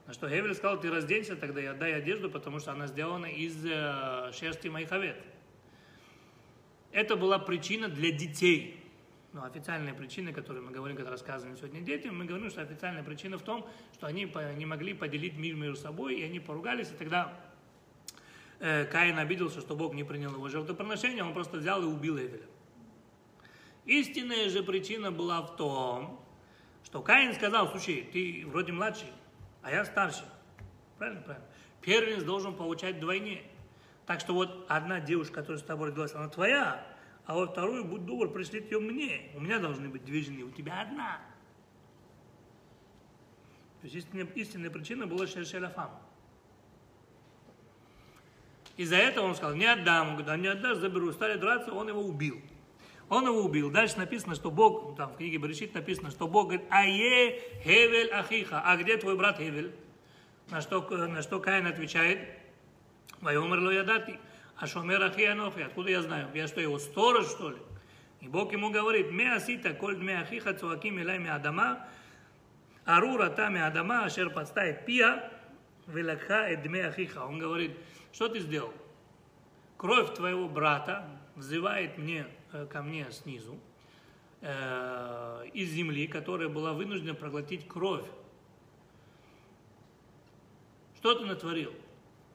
[0.07, 3.63] На что Хевель сказал, ты разденься тогда и отдай одежду, потому что она сделана из
[3.63, 5.17] э, шерсти моих овец.
[6.91, 8.83] Это была причина для детей.
[9.31, 13.37] Ну, официальная причина, которую мы говорим, когда рассказываем сегодня детям, мы говорим, что официальная причина
[13.37, 17.39] в том, что они не могли поделить мир между собой, и они поругались, и тогда
[18.59, 22.47] э, Каин обиделся, что Бог не принял его жертвоприношение, он просто взял и убил Эвеля.
[23.85, 26.25] Истинная же причина была в том,
[26.83, 29.09] что Каин сказал, слушай, ты вроде младший,
[29.61, 30.25] а я старший.
[30.97, 31.47] Правильно, правильно.
[31.81, 33.43] Первенец должен получать вдвойне.
[34.07, 36.83] Так что вот одна девушка, которая с тобой родилась, она твоя,
[37.29, 39.29] а вот вторую, будь добр, пришлите ее мне.
[39.35, 41.21] У меня должны быть две жены, у тебя одна.
[43.81, 45.91] То есть истинная, истинная причина была Шершеляфам.
[48.77, 50.07] Из-за этого он сказал, не отдам.
[50.07, 51.11] Он говорит, а не отдашь, заберу.
[51.11, 52.41] Стали драться, он его убил.
[53.09, 53.69] Он его убил.
[53.69, 58.63] Дальше написано, что Бог, там в книге Берешит написано, что Бог говорит, ае Хевель Ахиха,
[58.65, 59.75] а где твой брат Хевель?
[60.49, 62.27] На что, на что Каин отвечает,
[63.21, 64.19] Вайомер ло ядати,
[64.59, 66.29] а шомер ахи анохи, откуда я знаю?
[66.33, 67.57] Я что, его сторож, что ли?
[68.19, 71.87] И Бог ему говорит, ме асита коль дме ахиха цуаким илай ме адама,
[72.83, 75.31] арура та ме адама, ашер подставит пия,
[75.87, 77.19] велакха эд дме ахиха.
[77.19, 77.77] Он говорит,
[78.11, 78.73] что ты сделал?
[79.77, 82.27] Кровь твоего брата взывает мне,
[82.69, 83.57] ко мне снизу,
[84.41, 88.05] э, из земли, которая была вынуждена проглотить кровь.
[90.97, 91.73] Что ты натворил?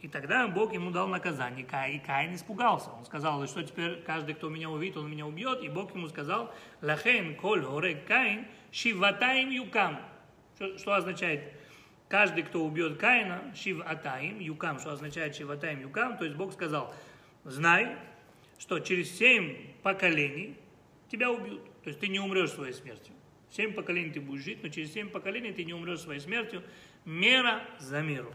[0.04, 2.90] И тогда Бог ему дал наказание, и Каин испугался.
[2.90, 5.62] Он сказал, что теперь каждый, кто меня увидит, он меня убьет.
[5.62, 6.52] И Бог ему сказал,
[6.82, 9.98] лахен коль хорек Каин, шиватаим юкам.
[10.56, 11.54] Что, что означает?
[12.10, 16.18] Каждый, кто убьет Каина, шиватаим юкам, что означает шиватаим юкам.
[16.18, 16.94] То есть Бог сказал,
[17.44, 17.96] знай,
[18.58, 20.54] что через семь поколений
[21.08, 21.64] тебя убьют.
[21.82, 23.14] То есть ты не умрешь своей смертью.
[23.48, 26.62] Семь поколений ты будешь жить, но через семь поколений ты не умрешь своей смертью.
[27.06, 28.34] Мера за меру.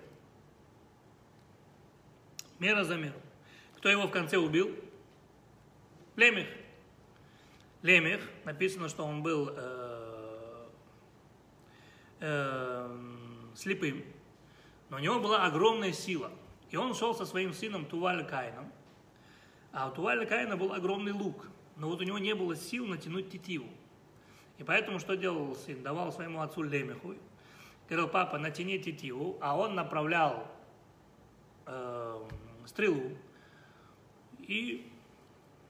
[2.60, 3.20] Мера за меру.
[3.78, 4.76] Кто его в конце убил?
[6.16, 6.48] Лемех.
[7.82, 10.68] Лемех, написано, что он был э,
[12.20, 12.98] э,
[13.56, 14.04] слепым,
[14.90, 16.30] но у него была огромная сила.
[16.72, 18.72] И он шел со своим сыном Туваль Каином,
[19.72, 21.48] а у Туваля Каина был огромный лук,
[21.78, 23.70] но вот у него не было сил натянуть тетиву.
[24.58, 25.82] И поэтому что делал сын?
[25.82, 27.16] Давал своему отцу Лемеху,
[27.88, 30.46] говорил, папа, натяни тетиву, а он направлял
[31.66, 32.20] э,
[32.70, 33.18] стрелу,
[34.40, 34.90] и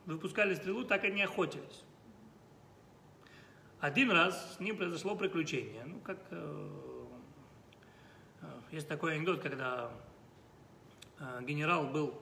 [0.06, 1.84] выпускали стрелу, так они охотились.
[3.80, 5.84] Один раз с ним произошло приключение.
[5.86, 6.78] Ну, как э,
[8.42, 9.92] э, есть такой анекдот, когда
[11.20, 12.14] э, генерал был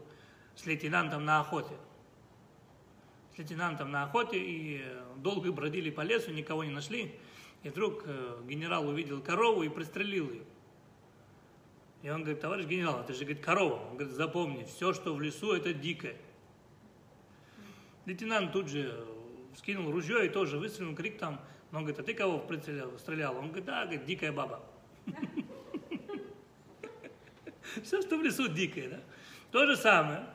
[0.56, 1.74] с лейтенантом на охоте.
[3.34, 7.16] С лейтенантом на охоте и э, долго бродили по лесу, никого не нашли.
[7.64, 10.44] И вдруг э, генерал увидел корову и пристрелил ее.
[12.08, 13.86] И он говорит, товарищ генерал, это же говорит, корова.
[13.90, 16.16] Он говорит, запомни, все, что в лесу, это дикое.
[18.06, 19.06] Лейтенант тут же
[19.58, 21.42] скинул ружье и тоже выстрелил, крик там.
[21.74, 23.36] Он говорит, а ты кого прицелил, стрелял?
[23.36, 24.64] Он говорит, да, говорит, дикая баба.
[27.84, 29.00] Все, что в лесу дикое, да?
[29.52, 30.28] То же самое.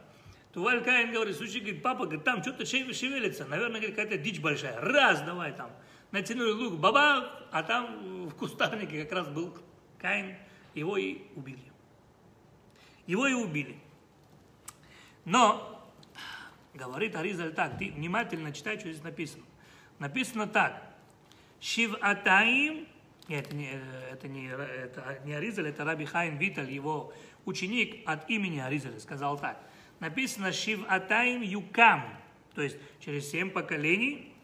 [0.53, 4.79] Туваль Каин говорит, слушай, говорит, папа, говорит, там что-то шевелится, наверное, говорит, какая-то дичь большая.
[4.79, 5.71] Раз, давай там.
[6.11, 9.57] Натянули лук, баба, а там в кустарнике как раз был
[9.99, 10.37] Каин,
[10.75, 11.73] его и убили.
[13.07, 13.79] Его и убили.
[15.25, 15.93] Но,
[16.75, 19.45] говорит Аризаль так, ты внимательно читай, что здесь написано.
[19.99, 20.95] Написано так.
[21.61, 22.89] Шиватаим,
[23.29, 23.71] это не,
[24.11, 27.13] это не, это не Аризаль, это Раби Хайм Виталь, его
[27.45, 29.61] ученик от имени Аризаля, сказал так.
[30.01, 32.05] Написано Шиватаим Юкам,
[32.55, 34.35] то есть через семь поколений,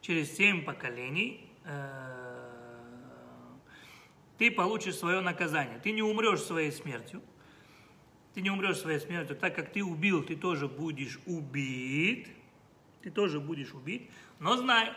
[0.00, 2.21] через семь поколений э,
[4.42, 5.78] ты получишь свое наказание.
[5.78, 7.22] Ты не умрешь своей смертью.
[8.34, 12.26] Ты не умрешь своей смертью, так как ты убил, ты тоже будешь убит.
[13.02, 14.10] Ты тоже будешь убит.
[14.40, 14.94] Но знай,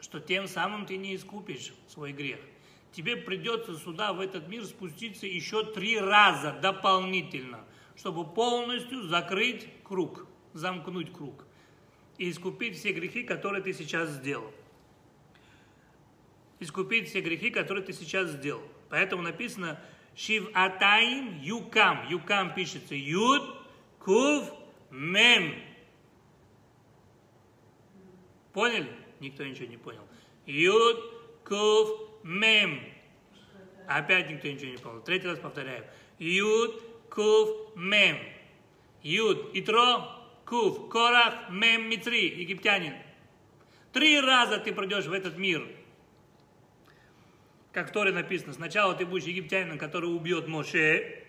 [0.00, 2.40] что тем самым ты не искупишь свой грех.
[2.92, 7.66] Тебе придется сюда, в этот мир, спуститься еще три раза дополнительно,
[7.96, 11.44] чтобы полностью закрыть круг, замкнуть круг
[12.16, 14.54] и искупить все грехи, которые ты сейчас сделал.
[16.64, 18.62] Искупить все грехи, которые ты сейчас сделал.
[18.88, 19.78] Поэтому написано
[20.16, 22.08] Шив Атаим Юкам.
[22.08, 23.42] Юкам пишется Юд,
[23.98, 24.50] Кув,
[24.90, 25.56] Мем.
[28.54, 28.90] Поняли?
[29.20, 30.08] Никто ничего не понял.
[30.46, 31.04] Юд,
[31.44, 32.80] Кув, Мем.
[33.86, 35.02] Опять никто ничего не понял.
[35.02, 35.84] Третий раз повторяю.
[36.18, 38.16] Юд, Кув, Мем.
[39.02, 40.08] Юд, Итро,
[40.46, 42.94] Кув, Корах, Мем, Митри, египтянин.
[43.92, 45.68] Три раза ты пройдешь в этот мир.
[47.74, 51.24] Как в Торе написано, сначала ты будешь египтянином, который убьет Моше,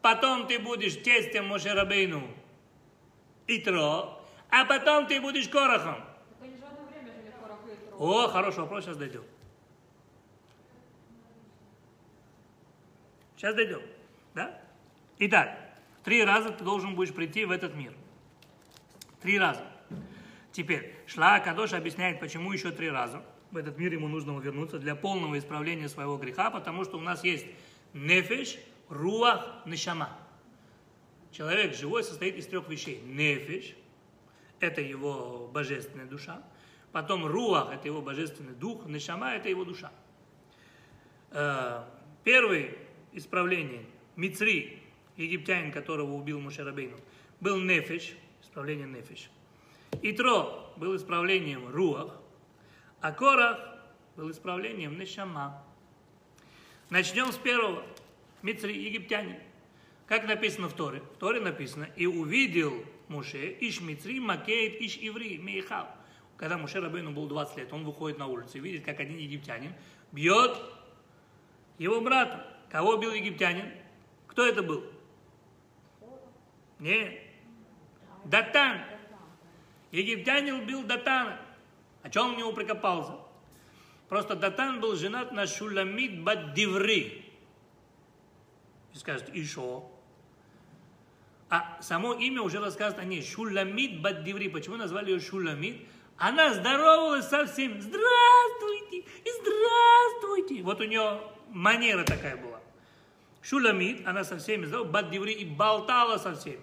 [0.00, 2.30] потом ты будешь тестем Моше Рабейну,
[3.48, 5.96] Итро, а потом ты будешь Итро.
[7.98, 9.24] О, хороший вопрос, сейчас дойдем.
[13.36, 13.82] Сейчас дойдем.
[14.34, 14.62] Да?
[15.18, 15.58] Итак,
[16.04, 17.92] три раза ты должен будешь прийти в этот мир.
[19.20, 19.66] Три раза.
[20.52, 23.24] Теперь, Шла Кадош объясняет, почему еще три раза.
[23.52, 27.22] В этот мир ему нужно вернуться для полного исправления своего греха, потому что у нас
[27.22, 27.46] есть
[27.92, 30.08] нефеш, руах, нешама.
[31.30, 33.02] Человек живой состоит из трех вещей.
[33.04, 33.76] Нефеш–
[34.60, 36.42] это его божественная душа.
[36.92, 38.86] Потом руах– это его божественный дух.
[38.86, 39.92] Нешама– это его душа.
[41.30, 41.84] Э,
[42.24, 42.74] Первое
[43.12, 43.84] исправление–
[44.16, 44.78] Мицри,
[45.16, 46.96] египтянин, которого убил Мушарабейну,
[47.40, 49.30] был нефеш, исправление нефеш.
[50.00, 52.21] Итро был исправлением руах,
[53.02, 53.58] а Корах
[54.16, 55.60] был исправлением нешама.
[56.88, 57.82] Начнем с первого.
[58.42, 59.38] Мицри, египтянин.
[60.06, 61.00] Как написано в Торе?
[61.00, 62.72] В Торе написано, и увидел
[63.08, 65.88] Муше, иш Мицри, Макеет, иш Иври, Мейхав.
[66.36, 69.74] Когда Муше Рабейну был 20 лет, он выходит на улицу и видит, как один египтянин
[70.12, 70.56] бьет
[71.78, 72.46] его брата.
[72.70, 73.68] Кого бил египтянин?
[74.28, 74.84] Кто это был?
[76.78, 77.20] Не.
[78.24, 78.80] Датан.
[79.90, 81.40] Египтянин бил Датана.
[82.02, 83.14] О чем он него прикопался?
[84.08, 87.24] Просто Датан был женат на Шуламид Баддиври.
[88.92, 89.88] И скажет, и шо?
[91.48, 93.22] А само имя уже рассказывает о ней.
[93.22, 94.48] Шуламид Баддиври.
[94.48, 95.86] Почему назвали ее Шуламид?
[96.18, 97.80] Она здоровалась со всеми.
[97.80, 100.62] Здравствуйте, и здравствуйте.
[100.62, 102.60] Вот у нее манера такая была.
[103.42, 106.60] Шуламид, она со всеми здоровалась, Баддиври, и болтала со всеми.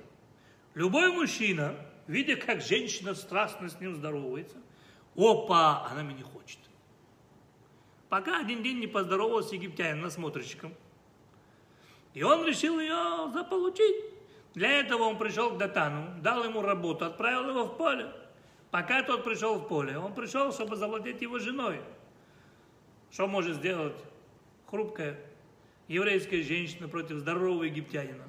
[0.75, 1.75] Любой мужчина,
[2.07, 4.57] видя, как женщина страстно с ним здоровается,
[5.19, 6.59] опа, она меня не хочет.
[8.09, 10.73] Пока один день не поздоровался с египтянином, насмотрщиком.
[12.13, 14.05] И он решил ее заполучить.
[14.55, 18.11] Для этого он пришел к Датану, дал ему работу, отправил его в поле.
[18.71, 21.81] Пока тот пришел в поле, он пришел, чтобы завладеть его женой.
[23.11, 23.95] Что может сделать
[24.67, 25.19] хрупкая
[25.87, 28.23] еврейская женщина против здорового египтянина?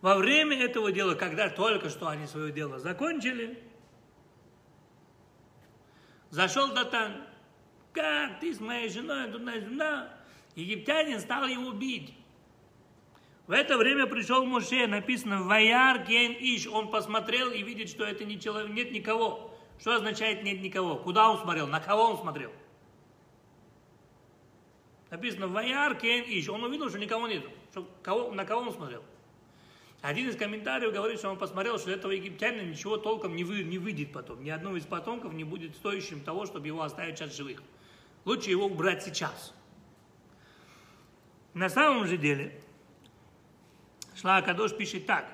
[0.00, 3.58] Во время этого дела, когда только что они свое дело закончили,
[6.34, 7.12] зашел Датан.
[7.92, 10.12] Как ты с моей женой туда-сюда?
[10.56, 12.12] Египтянин стал его бить.
[13.46, 16.66] В это время пришел Моше, написано «Ваяр кен иш».
[16.66, 19.54] Он посмотрел и видит, что это не человек, нет никого.
[19.78, 20.96] Что означает нет никого?
[20.96, 21.66] Куда он смотрел?
[21.68, 22.50] На кого он смотрел?
[25.10, 26.48] Написано «Ваяр кен иш».
[26.48, 27.44] Он увидел, что никого нет.
[27.70, 29.04] Что, кого, на кого он смотрел?
[30.04, 33.78] Один из комментариев говорит, что он посмотрел, что этого египтянина ничего толком не, вы, не
[33.78, 34.44] выйдет потом.
[34.44, 37.62] Ни одного из потомков не будет стоящим того, чтобы его оставить от живых.
[38.26, 39.54] Лучше его убрать сейчас.
[41.54, 42.60] На самом же деле,
[44.14, 45.26] Шла Акадош пишет так.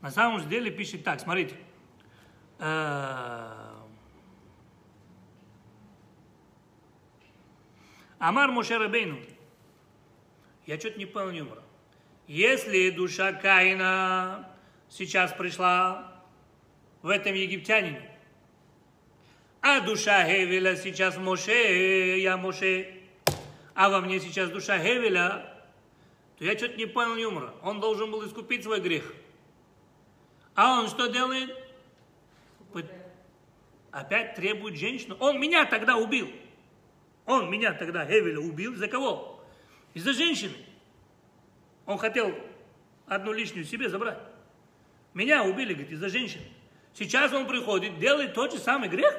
[0.00, 1.54] На самом же деле пишет так, смотрите.
[2.58, 3.52] Э,
[8.18, 9.18] Амар Моше Рабейну.
[10.64, 11.62] Я что-то не понял юмора.
[12.30, 14.48] Если душа Каина
[14.88, 16.22] сейчас пришла
[17.02, 18.08] в этом египтянине,
[19.60, 23.00] а душа Хевеля сейчас Моше, я Моше,
[23.74, 25.44] а во мне сейчас душа Хевеля,
[26.38, 27.52] то я что-то не понял юмора.
[27.64, 29.12] Он должен был искупить свой грех.
[30.54, 31.50] А он что делает?
[33.90, 35.16] Опять требует женщину.
[35.18, 36.30] Он меня тогда убил.
[37.26, 38.76] Он меня тогда, Хевеля, убил.
[38.76, 39.44] За кого?
[39.94, 40.54] Из-за женщины.
[41.86, 42.34] Он хотел
[43.06, 44.18] одну лишнюю себе забрать.
[45.14, 46.44] Меня убили, говорит, из-за женщины.
[46.94, 49.14] Сейчас он приходит, делает тот же самый грех.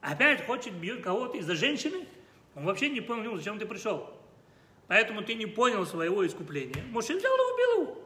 [0.00, 2.06] Опять хочет бьет кого-то из-за женщины.
[2.54, 4.10] Он вообще не понял, зачем ты пришел.
[4.86, 6.82] Поэтому ты не понял своего искупления.
[6.90, 8.02] Моше взял и убил его.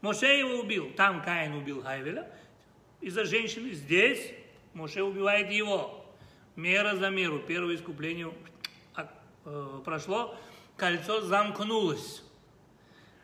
[0.00, 0.92] Моше его убил.
[0.96, 2.30] Там Каин убил Хайвеля.
[3.00, 3.72] Из-за женщины.
[3.72, 4.32] Здесь
[4.72, 6.06] Моше убивает его.
[6.56, 7.40] Мера за меру.
[7.40, 8.32] Первое искупление
[8.94, 9.10] а,
[9.44, 10.36] э, прошло.
[10.76, 12.22] Кольцо замкнулось.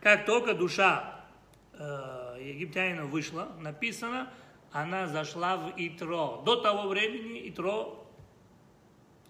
[0.00, 1.26] Как только душа
[1.72, 4.32] э, египтянина вышла, написано,
[4.72, 6.42] она зашла в Итро.
[6.44, 8.06] До того времени Итро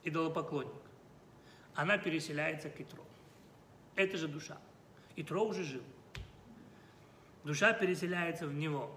[0.04, 0.72] идолопоклонник.
[1.74, 3.02] Она переселяется к Итро.
[3.96, 4.58] Это же душа.
[5.16, 5.82] Итро уже жил.
[7.44, 8.90] Душа переселяется в него.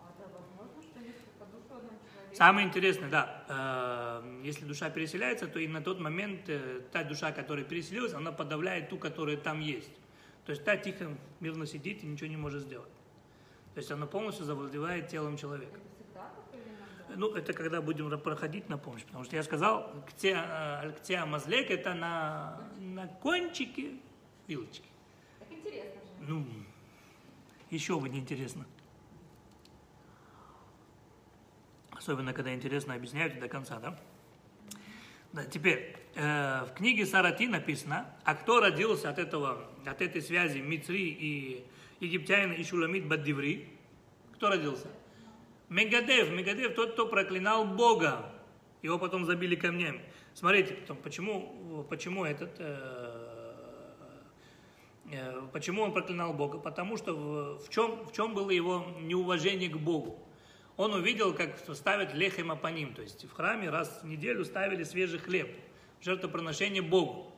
[0.00, 2.23] А это возможно, что несколько душ в одном человеке?
[2.34, 7.30] Самое интересное, да, э, если душа переселяется, то и на тот момент э, та душа,
[7.30, 9.92] которая переселилась, она подавляет ту, которая там есть.
[10.44, 12.90] То есть та тихо, мирно сидит и ничего не может сделать.
[13.74, 15.78] То есть она полностью завладевает телом человека.
[17.08, 17.18] Это?
[17.18, 19.04] Ну, это когда будем проходить на помощь.
[19.04, 23.92] Потому что я сказал, кте, э, кте амазлек это на, на кончике
[24.48, 24.88] вилочки.
[25.38, 26.28] Так интересно же.
[26.28, 26.46] Ну,
[27.70, 28.66] еще бы неинтересно.
[31.96, 33.98] Особенно, когда интересно объясняют до конца, да?
[35.32, 40.58] Да, теперь, э, в книге Сарати написано, а кто родился от, этого, от этой связи
[40.58, 41.64] Мицри и
[42.00, 43.68] египтянина и Шуламит Баддиври?
[44.34, 44.86] Кто родился?
[45.68, 48.30] Мегадев, Мегадев, тот, кто проклинал Бога.
[48.82, 50.02] Его потом забили камнями.
[50.34, 53.54] Смотрите, потом, почему, почему этот, э,
[55.10, 56.58] э, почему он проклинал Бога?
[56.58, 60.18] Потому что в, в, чем, в чем было его неуважение к Богу?
[60.76, 65.20] Он увидел, как ставят лехем апаним, то есть в храме раз в неделю ставили свежий
[65.20, 65.56] хлеб,
[66.02, 67.32] жертвоприношение Богу.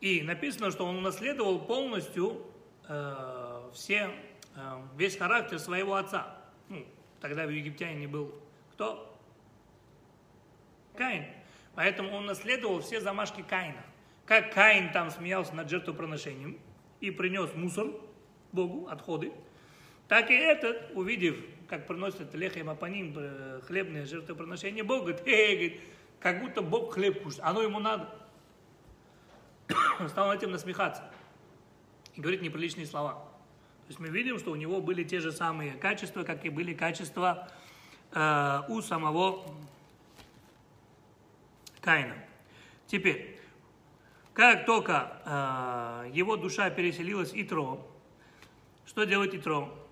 [0.00, 2.46] И написано, что он унаследовал полностью
[2.88, 4.10] э, все,
[4.54, 6.36] э, весь характер своего отца.
[6.68, 6.86] Ну,
[7.20, 8.32] тогда в египтяне был
[8.72, 9.18] кто?
[10.96, 11.24] Каин.
[11.74, 13.84] Поэтому он наследовал все замашки Каина.
[14.24, 16.58] Как Каин там смеялся над жертвоприношением
[17.00, 17.88] и принес мусор
[18.52, 19.32] Богу, отходы,
[20.08, 21.36] так и этот, увидев,
[21.68, 25.80] как приносит лехем апаним, э, хлебное жертвоприношение Богу, говорит, «Эй, говорит,
[26.20, 28.08] как будто Бог хлеб кушает, оно ему надо.
[30.08, 31.10] Стал над этим насмехаться
[32.14, 33.14] и говорит неприличные слова.
[33.14, 36.74] То есть мы видим, что у него были те же самые качества, как и были
[36.74, 37.48] качества
[38.12, 39.44] э, у самого
[41.80, 42.16] Каина.
[42.86, 43.38] Теперь,
[44.32, 47.86] как только э, его душа переселилась Итро,
[48.86, 49.85] что делает Итро?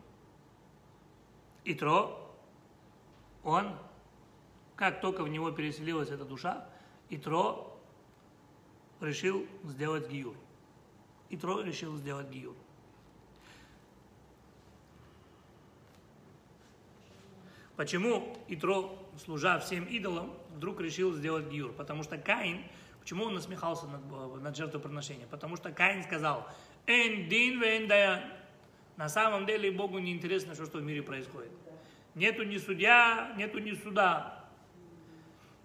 [1.65, 2.31] Итро,
[3.43, 3.77] он,
[4.77, 6.69] как только в него переселилась эта душа,
[7.09, 7.79] Итро
[9.01, 10.35] решил сделать гиюр.
[11.31, 12.55] Итро решил сделать гиюр.
[17.77, 21.73] Почему Итро, служа всем идолам, вдруг решил сделать гиюр?
[21.73, 22.63] Потому что Каин,
[23.01, 25.29] почему он насмехался над, над жертвоприношением?
[25.29, 26.47] Потому что Каин сказал,
[26.87, 28.23] «Эн дин вен даян».
[28.97, 31.51] На самом деле Богу не интересно, что, что в мире происходит.
[32.15, 34.45] Нету ни судья, нету ни суда.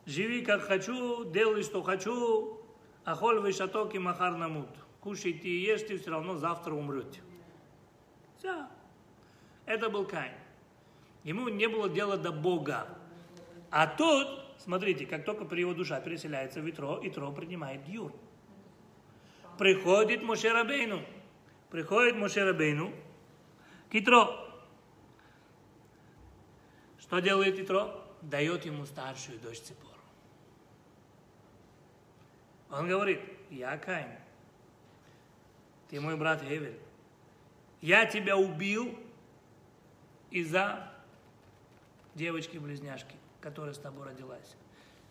[0.06, 2.60] Живи как хочу, делай что хочу,
[3.06, 4.69] а холь вышаток и махар намут.
[4.99, 7.22] Кушайте и ешьте, все равно завтра умрете.
[8.38, 8.65] Все.
[9.65, 10.34] Это был Каин.
[11.23, 12.88] Ему не было дела до Бога.
[13.69, 14.27] А тут,
[14.57, 18.11] смотрите, как только при его душа переселяется в Итро, Итро принимает Юр.
[19.60, 21.01] Приходит Моше Рабейну.
[21.69, 22.43] Приходит Моше
[23.90, 24.48] Рабейну к Итро.
[26.99, 28.06] Что делает Итро?
[28.22, 29.90] Дает ему старшую дочь Ципору.
[32.70, 34.11] Он говорит, я Каин,
[35.90, 36.78] ты мой брат Хевель.
[37.82, 38.95] Я тебя убил
[40.30, 40.91] из-за
[42.14, 44.56] девочки-близняшки, которая с тобой родилась.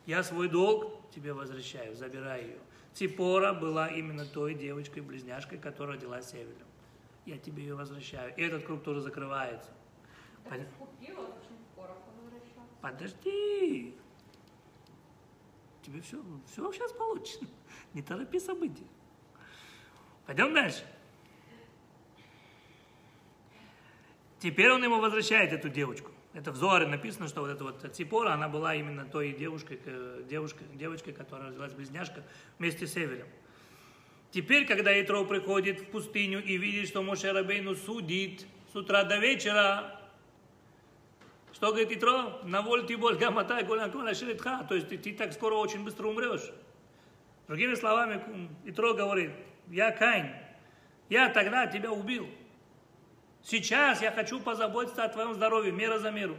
[0.06, 2.58] Я свой долг тебе возвращаю, забирай ее.
[2.94, 6.67] Ципора была именно той девочкой-близняшкой, которая родилась Эвелем.
[7.28, 8.34] Я тебе ее возвращаю.
[8.36, 9.70] И этот круг тоже закрывается.
[10.44, 12.64] Так Пон- искупила, зачем порох возвращал?
[12.80, 13.94] Подожди.
[15.82, 17.44] тебе все, все сейчас получится.
[17.92, 18.86] Не торопи события.
[20.24, 20.82] Пойдем дальше.
[24.38, 26.10] Теперь он ему возвращает эту девочку.
[26.32, 29.78] Это в Зоре написано, что вот эта вот Ципора, она была именно той девушкой,
[30.24, 32.24] девушкой, девочкой, которая родилась близняшка
[32.58, 33.26] вместе с Эвелем.
[34.30, 39.16] Теперь, когда Итро приходит в пустыню и видит, что Моше Рабейну судит с утра до
[39.16, 39.98] вечера,
[41.52, 42.40] что говорит Итро?
[42.44, 44.64] На воль ты боль, гаматай, голя, голя, ширитха.
[44.68, 46.52] То есть ты, ты так скоро очень быстро умрешь.
[47.48, 48.22] Другими словами,
[48.64, 49.32] Итро говорит,
[49.68, 50.30] я Кайн,
[51.08, 52.28] я тогда тебя убил.
[53.42, 56.36] Сейчас я хочу позаботиться о твоем здоровье, мера за меру.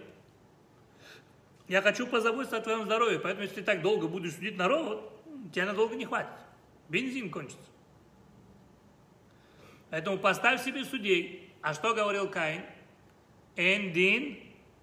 [1.68, 5.11] Я хочу позаботиться о твоем здоровье, поэтому если ты так долго будешь судить народ,
[5.53, 6.32] тебе надолго не хватит.
[6.88, 7.68] Бензин кончится.
[9.90, 11.52] Поэтому поставь себе судей.
[11.61, 12.64] А что говорил Каин?
[13.56, 14.40] Эндин,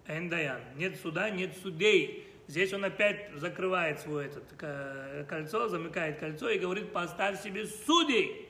[0.07, 0.61] эндаян.
[0.77, 2.27] Нет суда, нет судей.
[2.49, 8.49] Здесь он опять закрывает свое это кольцо, замыкает кольцо и говорит, поставь себе судей.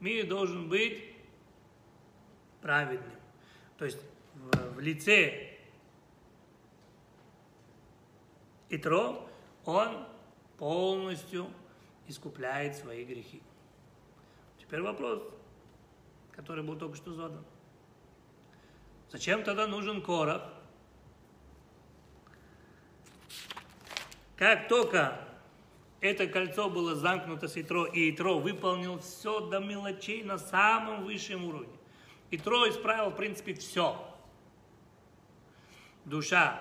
[0.00, 1.02] Мир должен быть
[2.60, 3.10] праведным.
[3.78, 3.98] То есть
[4.34, 5.50] в, в лице
[8.70, 9.28] Итро
[9.64, 10.06] он
[10.58, 11.48] полностью
[12.06, 13.42] искупляет свои грехи.
[14.58, 15.22] Теперь вопрос,
[16.34, 17.44] который был только что задан.
[19.10, 20.42] Зачем тогда нужен Корах?
[24.36, 25.20] Как только
[26.00, 31.44] это кольцо было замкнуто с Итро, и Итро выполнил все до мелочей на самом высшем
[31.44, 31.78] уровне.
[32.30, 33.96] Итро исправил, в принципе, все.
[36.04, 36.60] Душа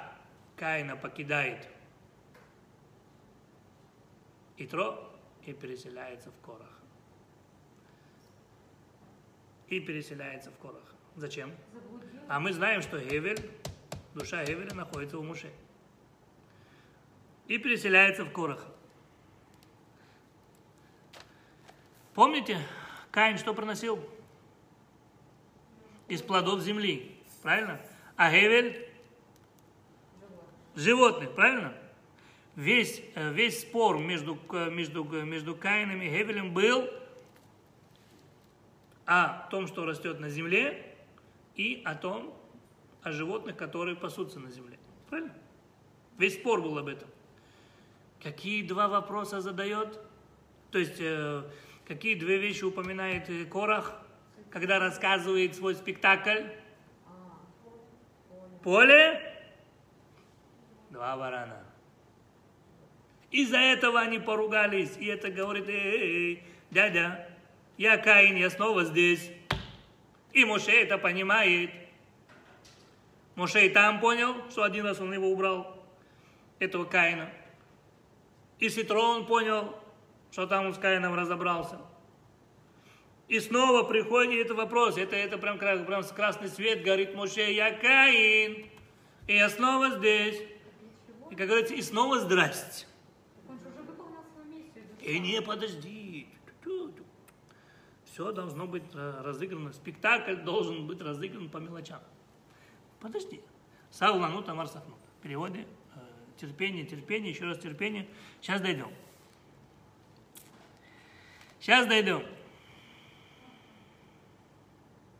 [0.55, 1.67] Каина покидает
[4.57, 5.11] Итро
[5.45, 6.72] и переселяется в Корах.
[9.67, 10.95] И переселяется в Корах.
[11.15, 11.51] Зачем?
[12.27, 13.39] А мы знаем, что Гевель,
[14.13, 15.51] душа Гевеля находится у Муше.
[17.47, 18.65] И переселяется в Корах.
[22.13, 22.57] Помните,
[23.11, 23.99] Каин что приносил?
[26.07, 27.79] Из плодов земли, правильно?
[28.15, 28.87] А Гевель?
[30.75, 31.73] Животных, правильно?
[32.55, 34.37] Весь, э, весь спор между,
[34.71, 36.89] между, между Каином и Гевелем был
[39.05, 40.93] о том, что растет на земле,
[41.55, 42.33] и о том,
[43.03, 44.79] о животных, которые пасутся на земле.
[45.09, 45.33] Правильно?
[46.17, 47.09] Весь спор был об этом.
[48.21, 49.99] Какие два вопроса задает?
[50.71, 51.43] То есть, э,
[51.85, 54.01] какие две вещи упоминает Корах,
[54.49, 56.43] когда рассказывает свой спектакль?
[58.63, 59.21] Поле,
[60.89, 61.65] два варана.
[63.29, 64.95] Из-за этого они поругались.
[64.97, 67.27] И это говорит, эй, эй, дядя,
[67.77, 69.31] я Каин, я снова здесь.
[70.31, 71.71] И Моше это понимает.
[73.35, 75.83] Моше и там понял, что один раз он его убрал,
[76.59, 77.29] этого Каина.
[78.59, 79.75] И Ситрон понял,
[80.31, 81.79] что там он с Каином разобрался.
[83.27, 88.67] И снова приходит этот вопрос, это, это прям, прям красный свет горит, Моше, я Каин,
[89.27, 90.39] и я снова здесь.
[91.31, 92.85] И, как говорится, и снова здрасте.
[95.01, 96.02] И не, подожди.
[98.13, 99.73] Все должно быть э, разыграно.
[99.73, 101.99] Спектакль должен быть разыгран по мелочам.
[102.99, 103.41] Подожди.
[103.89, 104.99] Саулану Тамар Сахнут.
[105.17, 105.65] В переводе
[105.95, 105.99] э,
[106.37, 108.07] терпение, терпение, еще раз терпение.
[108.39, 108.91] Сейчас дойдем.
[111.59, 112.23] Сейчас дойдем.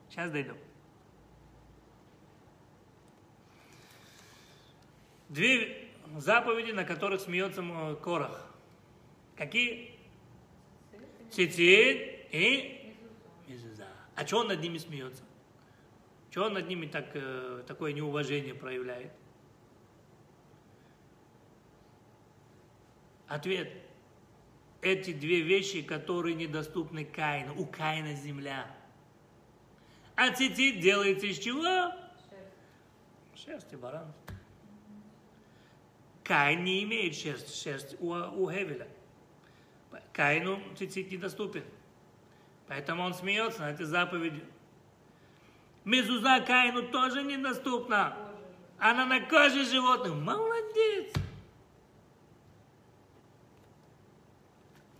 [0.10, 0.58] Сейчас дойдем.
[5.30, 7.64] Две заповеди, на которых смеется
[8.04, 8.54] Корах.
[9.36, 9.96] Какие?
[11.32, 12.73] Цицит и.
[14.16, 15.24] А что он над ними смеется?
[16.30, 19.12] Чего он над ними так, э, такое неуважение проявляет?
[23.28, 23.72] Ответ.
[24.82, 27.56] Эти две вещи, которые недоступны Каину.
[27.60, 28.68] У Каина земля.
[30.16, 31.94] А цицит делается из чего?
[33.36, 34.14] Шерсти баран.
[36.24, 38.88] Каин не имеет шерсть, шерсть у, у Хевеля.
[40.14, 41.64] Каину цицит недоступен.
[42.68, 44.44] Поэтому он смеется на этой заповеди.
[45.86, 48.18] Мезуза Каину тоже недоступна.
[48.80, 50.14] Она на коже животных.
[50.14, 51.14] Молодец.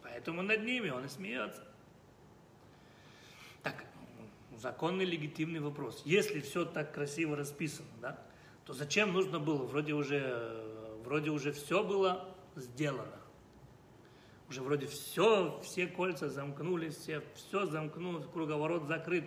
[0.02, 1.64] Поэтому над ними он и смеется.
[3.62, 3.86] Так,
[4.58, 6.02] законный легитимный вопрос.
[6.06, 8.20] Если все так красиво расписано, да,
[8.66, 9.66] то зачем нужно было?
[9.66, 10.64] Вроде уже,
[11.04, 13.23] вроде уже все было сделано.
[14.54, 19.26] Уже вроде все, все кольца замкнулись, все, все замкнулось, круговорот закрыт.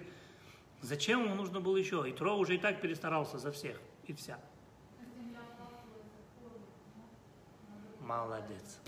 [0.83, 2.09] Зачем ему нужно было еще?
[2.09, 3.77] И Тро уже и так перестарался за всех
[4.07, 4.39] и вся.
[7.99, 8.79] Молодец.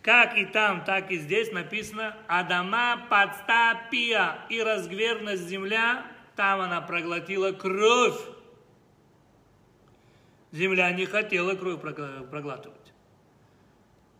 [0.00, 7.52] Как и там, так и здесь написано «Адама подстапия» и разгверность земля, там она проглотила
[7.52, 8.18] кровь.
[10.50, 12.77] Земля не хотела кровь проглатывать.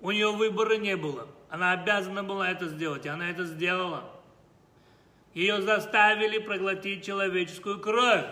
[0.01, 1.29] У нее выбора не было.
[1.51, 4.05] Она обязана была это сделать, и она это сделала.
[5.35, 8.27] Ее заставили проглотить человеческую кровь.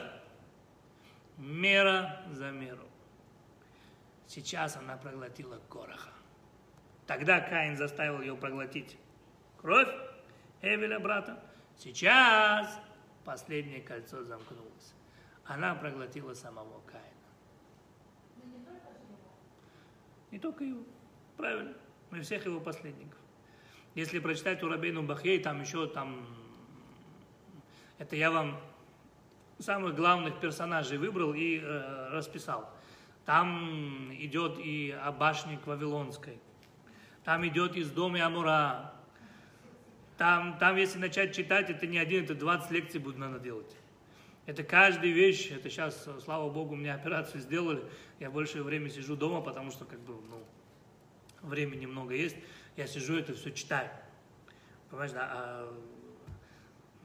[1.39, 2.87] Мера за меру.
[4.27, 6.11] Сейчас она проглотила Короха.
[7.07, 8.97] Тогда Каин заставил ее проглотить
[9.59, 9.89] кровь
[10.63, 11.39] Эвеля, брата.
[11.77, 12.81] Сейчас
[13.25, 14.95] последнее кольцо замкнулось.
[15.45, 17.07] Она проглотила самого Каина.
[20.31, 20.83] Не только его.
[21.37, 21.75] Правильно.
[22.11, 23.19] Мы всех его последников.
[23.95, 26.27] Если прочитать у Рабейну Бахей, там еще там...
[27.99, 28.61] Это я вам
[29.59, 32.71] самых главных персонажей выбрал и э, расписал.
[33.25, 36.39] Там идет и о Вавилонской.
[37.25, 38.93] Там идет из дома Амура.
[40.17, 43.77] Там, там, если начать читать, это не один, это 20 лекций будет надо делать.
[44.47, 47.83] Это каждая вещь, это сейчас, слава богу, мне операцию сделали,
[48.21, 50.45] я большее время сижу дома, потому что как бы, ну,
[51.43, 52.37] времени много есть,
[52.77, 53.91] я сижу это все читаю.
[54.91, 55.83] Понимаешь, да, а,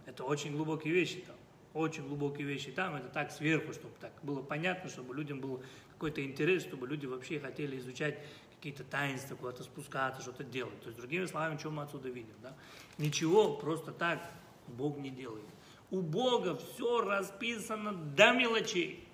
[0.05, 1.35] это очень глубокие вещи там,
[1.73, 5.63] очень глубокие вещи там, это так сверху, чтобы так было понятно, чтобы людям был
[5.93, 8.19] какой-то интерес, чтобы люди вообще хотели изучать
[8.55, 10.79] какие-то таинства, куда-то спускаться, что-то делать.
[10.81, 12.55] То есть, другими словами, что мы отсюда видим, да?
[12.99, 14.19] Ничего просто так
[14.67, 15.45] Бог не делает.
[15.89, 19.07] У Бога все расписано до мелочей.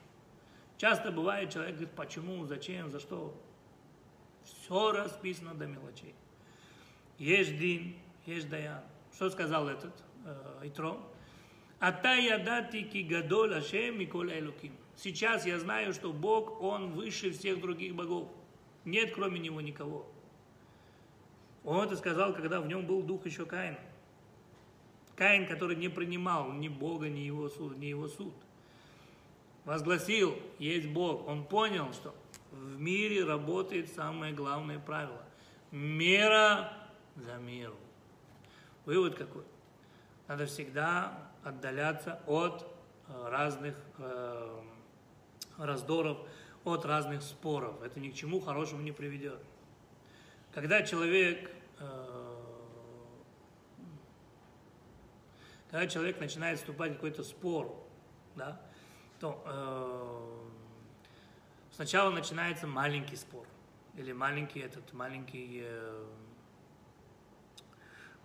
[0.77, 3.33] Часто бывает, человек говорит, почему, зачем, за что.
[4.47, 6.15] Все расписано до мелочей.
[7.17, 7.95] Есть дин,
[8.25, 8.81] есть даян.
[9.13, 9.93] Что сказал этот
[10.25, 10.99] э, Итро?
[11.79, 14.73] Ата ядати ки гадол ашем миколь элуким.
[14.95, 18.29] Сейчас я знаю, что Бог, Он выше всех других богов.
[18.85, 20.07] Нет кроме Него никого.
[21.63, 23.79] Он это сказал, когда в нем был дух еще Каина.
[25.15, 28.33] Каин, который не принимал ни Бога, ни его суд, ни его суд.
[29.65, 31.27] Возгласил, есть Бог.
[31.27, 32.15] Он понял, что
[32.57, 35.23] в мире работает самое главное правило.
[35.71, 36.73] Мера
[37.15, 37.75] за меру.
[38.85, 39.43] Вывод какой?
[40.27, 42.65] Надо всегда отдаляться от
[43.07, 44.61] э, разных э,
[45.57, 46.17] раздоров,
[46.63, 47.81] от разных споров.
[47.81, 49.39] Это ни к чему хорошему не приведет.
[50.53, 52.27] Когда человек э,
[55.69, 57.75] когда человек начинает вступать в какой-то спор,
[58.35, 58.59] да,
[59.19, 60.56] то э,
[61.77, 63.45] сначала начинается маленький спор
[63.95, 66.05] или маленький этот маленький э,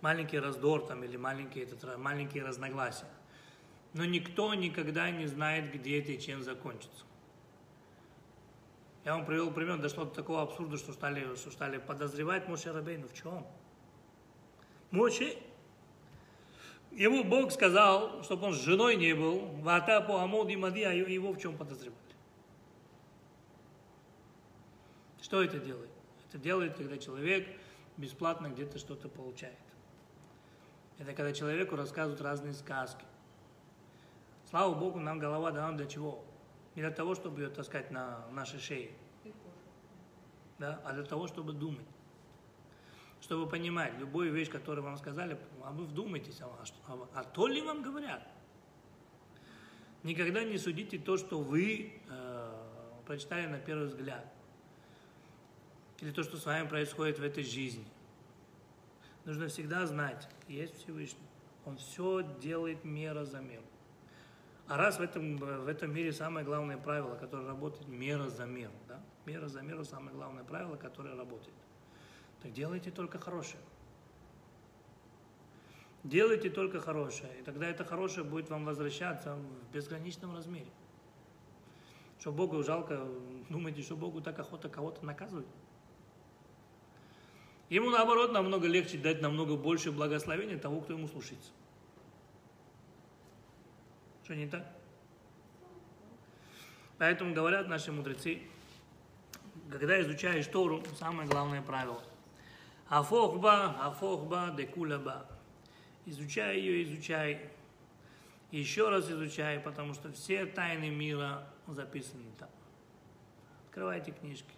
[0.01, 3.07] маленький раздор там или маленький этот маленькие разногласия.
[3.93, 7.05] Но никто никогда не знает, где это и чем закончится.
[9.05, 13.07] Я вам привел пример, дошло до такого абсурда, что стали, что стали подозревать Моше Рабейну.
[13.07, 13.45] В чем?
[14.89, 15.37] Моше
[16.89, 20.91] Ему Бог сказал, чтобы он с женой не был, вата по Амуд и Мади, а
[20.93, 22.02] его в чем подозревали?
[25.23, 25.89] Что это делает?
[26.27, 27.47] Это делает, когда человек
[27.95, 29.57] бесплатно где-то что-то получает.
[30.99, 33.05] Это когда человеку рассказывают разные сказки.
[34.49, 36.23] Слава Богу, нам голова дана для чего?
[36.75, 38.91] Не для того, чтобы ее таскать на нашей шее,
[40.59, 41.87] да, а для того, чтобы думать
[43.21, 46.47] чтобы понимать любую вещь, которую вам сказали, а вы вдумайтесь, а,
[46.87, 48.27] а, а то ли вам говорят?
[50.03, 52.51] Никогда не судите то, что вы э,
[53.05, 54.25] прочитали на первый взгляд.
[56.03, 57.85] Или то, что с вами происходит в этой жизни.
[59.23, 61.27] Нужно всегда знать, есть Всевышний.
[61.65, 63.63] Он все делает мера за меру.
[64.67, 68.73] А раз в этом, в этом мире самое главное правило, которое работает, мера за меру.
[68.89, 69.01] Да?
[69.25, 71.55] Мера за меру самое главное правило, которое работает
[72.43, 73.63] так делайте только хорошее.
[76.03, 80.69] Делайте только хорошее, и тогда это хорошее будет вам возвращаться в безграничном размере.
[82.19, 83.07] Что Богу жалко,
[83.49, 85.47] думаете, что Богу так охота кого-то наказывать?
[87.69, 91.51] Ему наоборот намного легче дать намного больше благословения того, кто ему слушается.
[94.23, 94.65] Что не так?
[96.97, 98.41] Поэтому говорят наши мудрецы,
[99.71, 102.01] когда изучаешь Тору, самое главное правило–
[102.93, 105.25] Афохба, афохба, декулаба.
[106.05, 107.49] Изучай ее, изучай.
[108.51, 112.49] Еще раз изучай, потому что все тайны мира записаны там.
[113.65, 114.53] Открывайте книжки,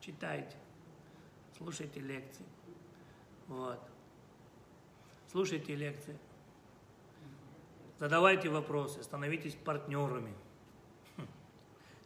[0.00, 0.54] читайте,
[1.62, 2.44] слушайте лекции.
[3.48, 3.80] Вот.
[5.30, 6.18] Слушайте лекции.
[7.98, 10.34] Задавайте вопросы, становитесь партнерами.
[11.16, 11.26] Хм.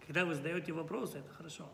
[0.06, 1.66] Когда вы задаете вопросы, это хорошо.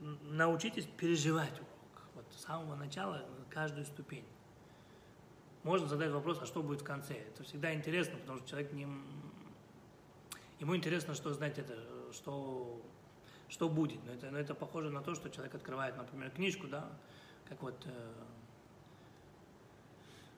[0.00, 2.08] научитесь переживать урок.
[2.14, 4.24] Вот с самого начала каждую ступень.
[5.62, 7.14] Можно задать вопрос, а что будет в конце?
[7.14, 8.86] Это всегда интересно, потому что человек не...
[10.60, 11.76] Ему интересно, что знать это,
[12.12, 12.80] что,
[13.48, 14.04] что будет.
[14.04, 16.88] Но это, но это похоже на то, что человек открывает, например, книжку, да,
[17.48, 18.12] как вот э,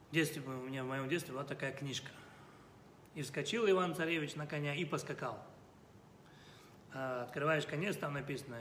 [0.09, 2.09] в детстве, у меня в моем детстве была такая книжка.
[3.15, 5.39] И вскочил Иван Царевич на коня и поскакал.
[6.93, 8.57] А открываешь конец, там написано,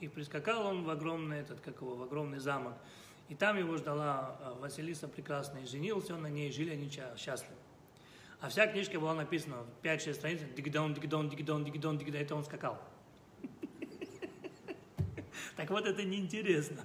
[0.00, 2.74] и прискакал он в огромный, этот, как его, в огромный замок.
[3.28, 7.56] И там его ждала а, Василиса прекрасная, и женился он на ней, жили они счастливы.
[8.40, 12.78] А вся книжка была написана, 5-6 страниц, дигдон, дигдон, дигдон, дигдон, дигдон, это он скакал.
[15.56, 16.84] Так вот, это неинтересно.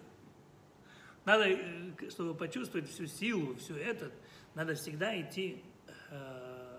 [1.26, 4.12] Надо, э, чтобы почувствовать всю силу, всю это,
[4.56, 5.64] надо всегда идти
[6.10, 6.70] э,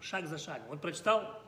[0.00, 0.68] шаг за шагом.
[0.68, 1.42] Вот прочитал,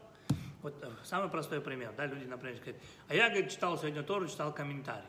[0.62, 2.76] вот э, самый простой пример, да, люди, например, говорят,
[3.08, 5.08] а я, говорит, читал сегодня Тору, читал комментарий.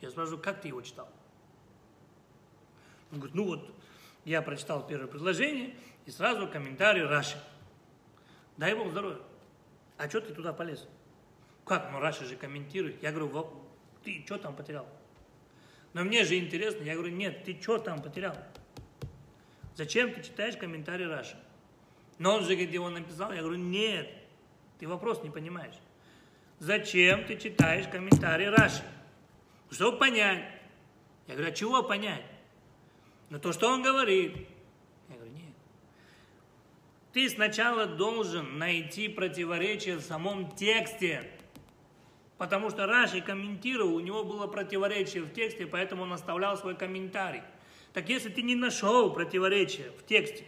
[0.00, 1.08] Я спрашиваю, как ты его читал?
[3.10, 3.74] Он говорит, ну вот,
[4.24, 5.74] я прочитал первое предложение,
[6.04, 7.38] и сразу комментарий Раши.
[8.56, 9.20] Дай Бог здоровья.
[9.96, 10.86] А что ты туда полез?
[11.64, 11.90] Как?
[11.92, 13.02] Ну, Раши же комментирует.
[13.02, 13.48] Я говорю,
[14.02, 14.86] ты что там потерял?
[15.94, 16.82] Но мне же интересно.
[16.82, 18.36] Я говорю, нет, ты что там потерял?
[19.76, 21.36] Зачем ты читаешь комментарий Раши?
[22.18, 24.08] Но он же, где он написал, я говорю, нет,
[24.78, 25.74] ты вопрос не понимаешь.
[26.58, 28.82] Зачем ты читаешь комментарий Раши?
[29.70, 30.44] Чтобы понять.
[31.26, 32.24] Я говорю, а чего понять?
[33.30, 34.36] Ну то, что он говорит.
[35.08, 35.54] Я говорю, нет.
[37.12, 41.28] Ты сначала должен найти противоречие в самом тексте.
[42.44, 47.40] Потому что Раши комментировал, у него было противоречие в тексте, поэтому он оставлял свой комментарий.
[47.94, 50.44] Так если ты не нашел противоречия в тексте,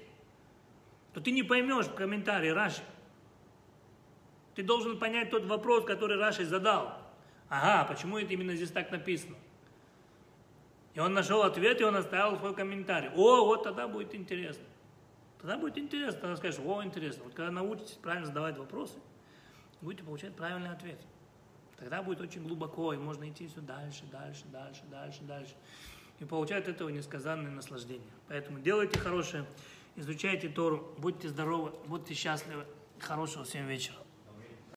[1.15, 2.83] то ты не поймешь в комментарии Раши.
[4.55, 6.99] Ты должен понять тот вопрос, который Раши задал.
[7.49, 9.37] Ага, почему это именно здесь так написано?
[10.93, 13.09] И он нашел ответ, и он оставил свой комментарий.
[13.17, 14.67] О, вот тогда будет интересно.
[15.39, 17.25] Тогда будет интересно, тогда скажешь, о, интересно.
[17.25, 18.99] Вот когда научитесь правильно задавать вопросы,
[19.81, 21.01] будете получать правильный ответ.
[21.79, 25.55] Тогда будет очень глубоко, и можно идти все дальше, дальше, дальше, дальше, дальше.
[26.21, 28.09] И получать этого несказанное наслаждение.
[28.29, 29.45] Поэтому делайте хорошее,
[29.97, 32.65] изучайте Тору, будьте здоровы, будьте счастливы.
[32.99, 34.06] Хорошего всем вечера.